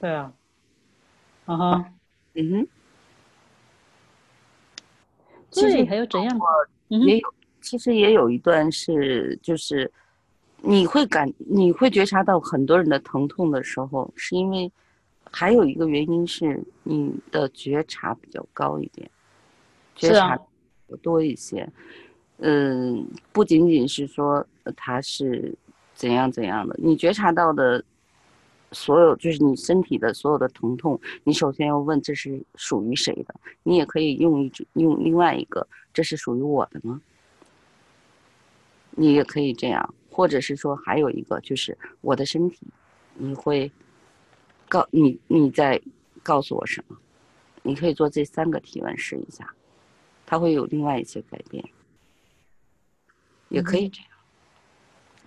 [0.00, 0.32] 对啊，
[1.44, 1.92] 啊哈，
[2.34, 2.68] 嗯哼，
[5.50, 6.40] 其对，实还有怎样？
[6.88, 9.92] 也有，其实也有一段是，就是
[10.62, 14.72] 你会感，你会觉察到很多人的疼痛的时候，是因为
[15.30, 19.10] 还有一个原因是你的觉察比较高一点，
[19.94, 20.38] 觉察
[21.02, 21.68] 多一些。
[22.38, 25.54] 嗯，不仅仅是说呃他是
[25.94, 27.84] 怎样怎样的，你觉察到的
[28.72, 37.00] 所有，就是你身体的所有的疼痛，你首先要问这是属于谁的，你也可以用一种用另外一个，这是属于我的吗？
[38.92, 42.66] 你也可以这样，或者是说还有一个就是我的身体，
[43.14, 43.70] 你会
[44.70, 45.82] 告你你在
[46.22, 46.96] 告诉我什么？
[47.62, 49.52] 你可以做这三个提问试一下，
[50.24, 51.62] 它会有另外一些改变，
[53.50, 54.08] 也可以这样。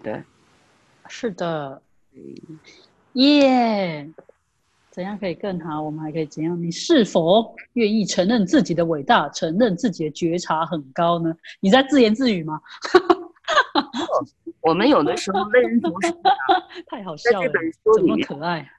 [0.01, 0.23] 对，
[1.07, 1.81] 是的，
[3.13, 4.09] 耶、
[4.89, 5.81] 怎样可以更好？
[5.81, 6.59] 我们还可以怎样？
[6.59, 11.35] 你是否愿意承认自己的伟大，承认自己的觉察很高呢？
[11.59, 12.59] 你在自言自语吗？
[14.61, 16.33] 我们有的时候为人读书啊，
[16.87, 18.71] 太好笑了在这，本书怎么里面，可爱？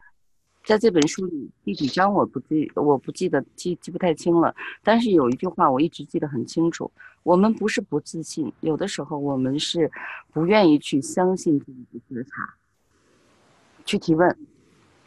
[0.64, 6.90] 在这本书里第几章我不记我不记得记记不太清了，但是有一句话我一直记得很清楚：
[7.22, 9.92] 我们不是不自信，有的时候我们是
[10.32, 12.54] 不愿意去相信自己的觉察，
[13.84, 14.34] 去提问，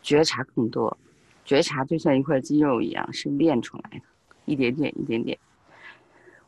[0.04, 0.96] 觉察更多，
[1.44, 4.02] 觉察就像一块肌肉一样，是练出来的，
[4.46, 5.40] 一点点一点点。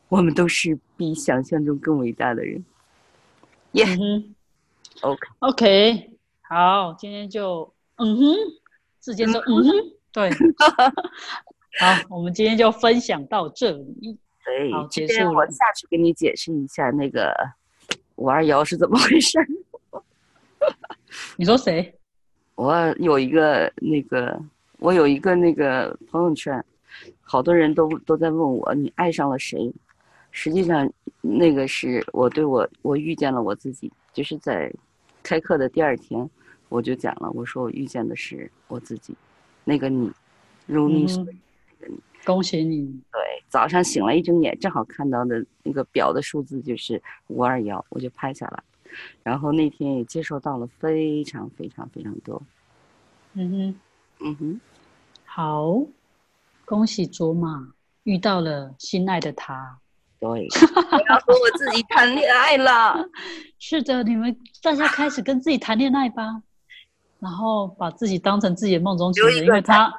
[0.07, 2.63] 我们都是比想象中更伟大的人。
[3.71, 3.85] 耶、
[5.01, 8.35] OK，，OK，好，今天就嗯哼，
[9.09, 9.71] 世界说嗯哼，
[10.13, 10.29] 对，
[11.81, 14.19] 好，我们今天就分享到这里。
[14.45, 17.33] 对结束我下去给你解释一下那个
[18.17, 19.47] 五二幺是怎么回事儿。
[21.37, 21.91] 你说谁？
[22.53, 24.39] 我有一个那个，
[24.77, 26.63] 我有一个那个朋友圈，
[27.21, 29.73] 好多人都都在问我，你爱上了谁？
[30.29, 30.87] 实际上，
[31.21, 34.71] 那个是我对我我遇见了我自己，就是在
[35.23, 36.29] 开课的第二天，
[36.69, 39.13] 我就讲了，我说我遇见的是我自己，
[39.65, 40.09] 那个你，
[40.65, 41.23] 如你所
[41.81, 48.63] 嗯恭喜你，对，早上醒来一睁眼，正好看到的那个表的数字就是五二幺，我就拍下来。
[49.23, 52.41] 然后那天也接收到了非常非常非常多，
[53.33, 53.79] 嗯哼。
[54.21, 54.59] 嗯哼，
[55.23, 55.81] 好，
[56.65, 57.71] 恭喜卓玛
[58.03, 59.79] 遇到了心爱的他。
[60.19, 60.27] 对，
[60.91, 62.97] 我要和我自己谈恋爱了。
[63.59, 66.43] 是的，你们大家开始跟自己谈恋爱吧，
[67.19, 69.93] 然后把自己当成自己的梦中情人，因为他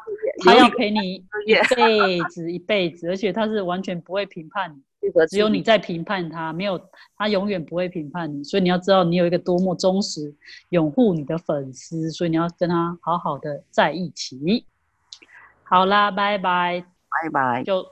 [0.44, 1.16] 他要陪你
[1.46, 6.80] 一辈子一辈子，而且他是完全不会评判你，只有你在评判他，没有
[7.16, 8.42] 他永远不会评判你。
[8.42, 10.34] 所以你要知道，你有一个多么忠实
[10.70, 14.64] 拥护你的粉丝，所以你要跟他好好的在一起。
[15.62, 16.84] 好啦，拜拜，
[17.22, 17.62] 拜拜。
[17.64, 17.86] 就